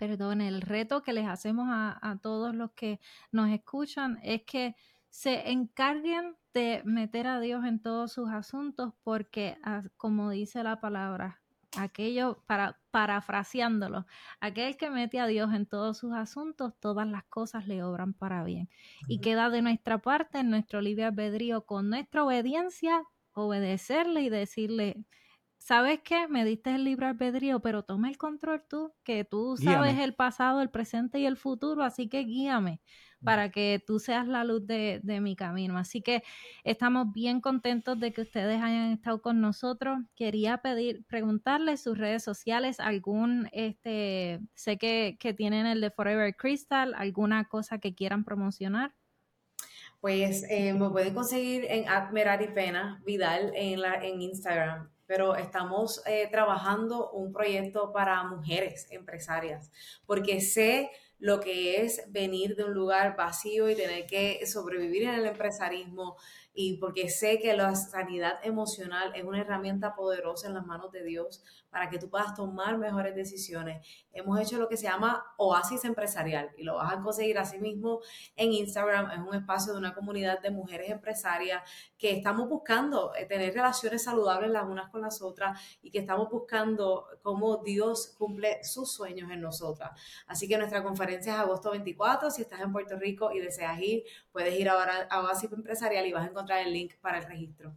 perdón, 0.00 0.40
el 0.40 0.62
reto 0.62 1.02
que 1.02 1.12
les 1.12 1.26
hacemos 1.26 1.66
a, 1.70 2.18
todos 2.22 2.54
los 2.54 2.72
que 2.72 3.00
nos 3.32 3.50
escuchan 3.50 4.18
es 4.22 4.42
que 4.44 4.74
se 5.10 5.50
encarguen 5.50 6.36
de 6.54 6.82
meter 6.84 7.26
a 7.26 7.40
Dios 7.40 7.64
en 7.64 7.80
todos 7.80 8.12
sus 8.12 8.30
asuntos 8.30 8.94
porque, 9.02 9.58
como 9.96 10.30
dice 10.30 10.62
la 10.62 10.80
palabra, 10.80 11.39
aquello, 11.76 12.42
para, 12.46 12.80
parafraseándolo, 12.90 14.06
aquel 14.40 14.76
que 14.76 14.90
mete 14.90 15.20
a 15.20 15.26
Dios 15.26 15.52
en 15.54 15.66
todos 15.66 15.98
sus 15.98 16.12
asuntos, 16.12 16.74
todas 16.80 17.06
las 17.06 17.24
cosas 17.24 17.66
le 17.68 17.82
obran 17.82 18.14
para 18.14 18.44
bien. 18.44 18.68
Y 19.08 19.20
queda 19.20 19.50
de 19.50 19.62
nuestra 19.62 19.98
parte, 19.98 20.40
en 20.40 20.50
nuestro 20.50 20.80
libre 20.80 21.04
albedrío, 21.04 21.66
con 21.66 21.90
nuestra 21.90 22.24
obediencia, 22.24 23.04
obedecerle 23.32 24.22
y 24.22 24.30
decirle, 24.30 25.04
¿sabes 25.58 26.00
qué? 26.02 26.26
Me 26.28 26.44
diste 26.44 26.74
el 26.74 26.84
libre 26.84 27.06
albedrío, 27.06 27.60
pero 27.60 27.84
toma 27.84 28.08
el 28.08 28.18
control 28.18 28.64
tú, 28.68 28.92
que 29.04 29.24
tú 29.24 29.56
sabes 29.56 29.98
el 29.98 30.14
pasado, 30.14 30.62
el 30.62 30.70
presente 30.70 31.20
y 31.20 31.26
el 31.26 31.36
futuro, 31.36 31.82
así 31.82 32.08
que 32.08 32.24
guíame 32.24 32.80
para 33.24 33.50
que 33.50 33.82
tú 33.86 33.98
seas 33.98 34.26
la 34.26 34.44
luz 34.44 34.66
de, 34.66 35.00
mi 35.20 35.36
camino. 35.36 35.78
Así 35.78 36.00
que 36.02 36.22
estamos 36.64 37.12
bien 37.12 37.40
contentos 37.40 37.98
de 38.00 38.12
que 38.12 38.22
ustedes 38.22 38.62
hayan 38.62 38.92
estado 38.92 39.20
con 39.20 39.40
nosotros. 39.40 39.98
Quería 40.16 40.58
pedir, 40.58 41.04
preguntarles 41.06 41.82
sus 41.82 41.98
redes 41.98 42.22
sociales, 42.22 42.80
algún, 42.80 43.48
este, 43.52 44.40
sé 44.54 44.78
que, 44.78 45.16
tienen 45.36 45.66
el 45.66 45.80
de 45.80 45.90
Forever 45.90 46.34
Crystal, 46.36 46.94
alguna 46.94 47.44
cosa 47.44 47.78
que 47.78 47.94
quieran 47.94 48.24
promocionar. 48.24 48.94
Pues 50.00 50.44
eh, 50.48 50.72
me 50.72 50.88
pueden 50.90 51.14
conseguir 51.14 51.66
en 51.68 51.88
Admirari 51.88 52.48
Pena 52.48 53.00
Vidal 53.04 53.52
en, 53.54 53.80
la, 53.80 53.94
en 54.02 54.22
Instagram 54.22 54.88
pero 55.10 55.34
estamos 55.34 56.00
eh, 56.06 56.28
trabajando 56.30 57.10
un 57.10 57.32
proyecto 57.32 57.92
para 57.92 58.22
mujeres 58.22 58.86
empresarias, 58.92 59.72
porque 60.06 60.40
sé 60.40 60.88
lo 61.20 61.38
que 61.38 61.82
es 61.82 62.02
venir 62.08 62.56
de 62.56 62.64
un 62.64 62.72
lugar 62.72 63.14
vacío 63.16 63.68
y 63.68 63.76
tener 63.76 64.06
que 64.06 64.44
sobrevivir 64.46 65.04
en 65.04 65.14
el 65.14 65.26
empresarismo 65.26 66.16
y 66.62 66.76
porque 66.76 67.08
sé 67.08 67.38
que 67.38 67.56
la 67.56 67.74
sanidad 67.74 68.34
emocional 68.42 69.12
es 69.14 69.24
una 69.24 69.40
herramienta 69.40 69.94
poderosa 69.94 70.46
en 70.46 70.52
las 70.52 70.66
manos 70.66 70.92
de 70.92 71.02
Dios 71.02 71.42
para 71.70 71.88
que 71.88 71.98
tú 71.98 72.10
puedas 72.10 72.34
tomar 72.34 72.76
mejores 72.76 73.14
decisiones. 73.14 73.86
Hemos 74.12 74.38
hecho 74.40 74.58
lo 74.58 74.68
que 74.68 74.76
se 74.76 74.84
llama 74.84 75.24
Oasis 75.38 75.84
Empresarial 75.84 76.50
y 76.58 76.64
lo 76.64 76.74
vas 76.74 76.92
a 76.92 77.00
conseguir 77.00 77.38
así 77.38 77.58
mismo 77.58 78.00
en 78.36 78.52
Instagram. 78.52 79.10
Es 79.10 79.18
un 79.20 79.34
espacio 79.34 79.72
de 79.72 79.78
una 79.78 79.94
comunidad 79.94 80.40
de 80.40 80.50
mujeres 80.50 80.90
empresarias 80.90 81.62
que 81.96 82.10
estamos 82.10 82.48
buscando 82.48 83.14
eh, 83.14 83.24
tener 83.24 83.54
relaciones 83.54 84.02
saludables 84.02 84.50
las 84.50 84.64
unas 84.64 84.90
con 84.90 85.00
las 85.00 85.22
otras 85.22 85.58
y 85.80 85.90
que 85.90 86.00
estamos 86.00 86.28
buscando 86.28 87.06
cómo 87.22 87.58
Dios 87.58 88.16
cumple 88.18 88.62
sus 88.64 88.92
sueños 88.92 89.30
en 89.30 89.40
nosotras. 89.40 89.92
Así 90.26 90.46
que 90.46 90.58
nuestra 90.58 90.82
conferencia 90.82 91.32
es 91.32 91.38
agosto 91.38 91.70
24. 91.70 92.30
Si 92.30 92.42
estás 92.42 92.60
en 92.60 92.72
Puerto 92.72 92.98
Rico 92.98 93.30
y 93.32 93.38
deseas 93.38 93.80
ir, 93.80 94.02
puedes 94.30 94.58
ir 94.58 94.68
ahora 94.68 95.06
a 95.08 95.22
Oasis 95.22 95.50
Empresarial 95.52 96.04
y 96.04 96.12
vas 96.12 96.26
a 96.26 96.30
encontrar 96.30 96.49
el 96.58 96.72
link 96.72 96.94
para 97.00 97.18
el 97.18 97.26
registro. 97.26 97.76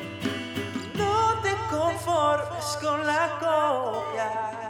conformes 2.41 2.77
con 2.81 3.05
la 3.05 3.37
copia. 3.39 4.60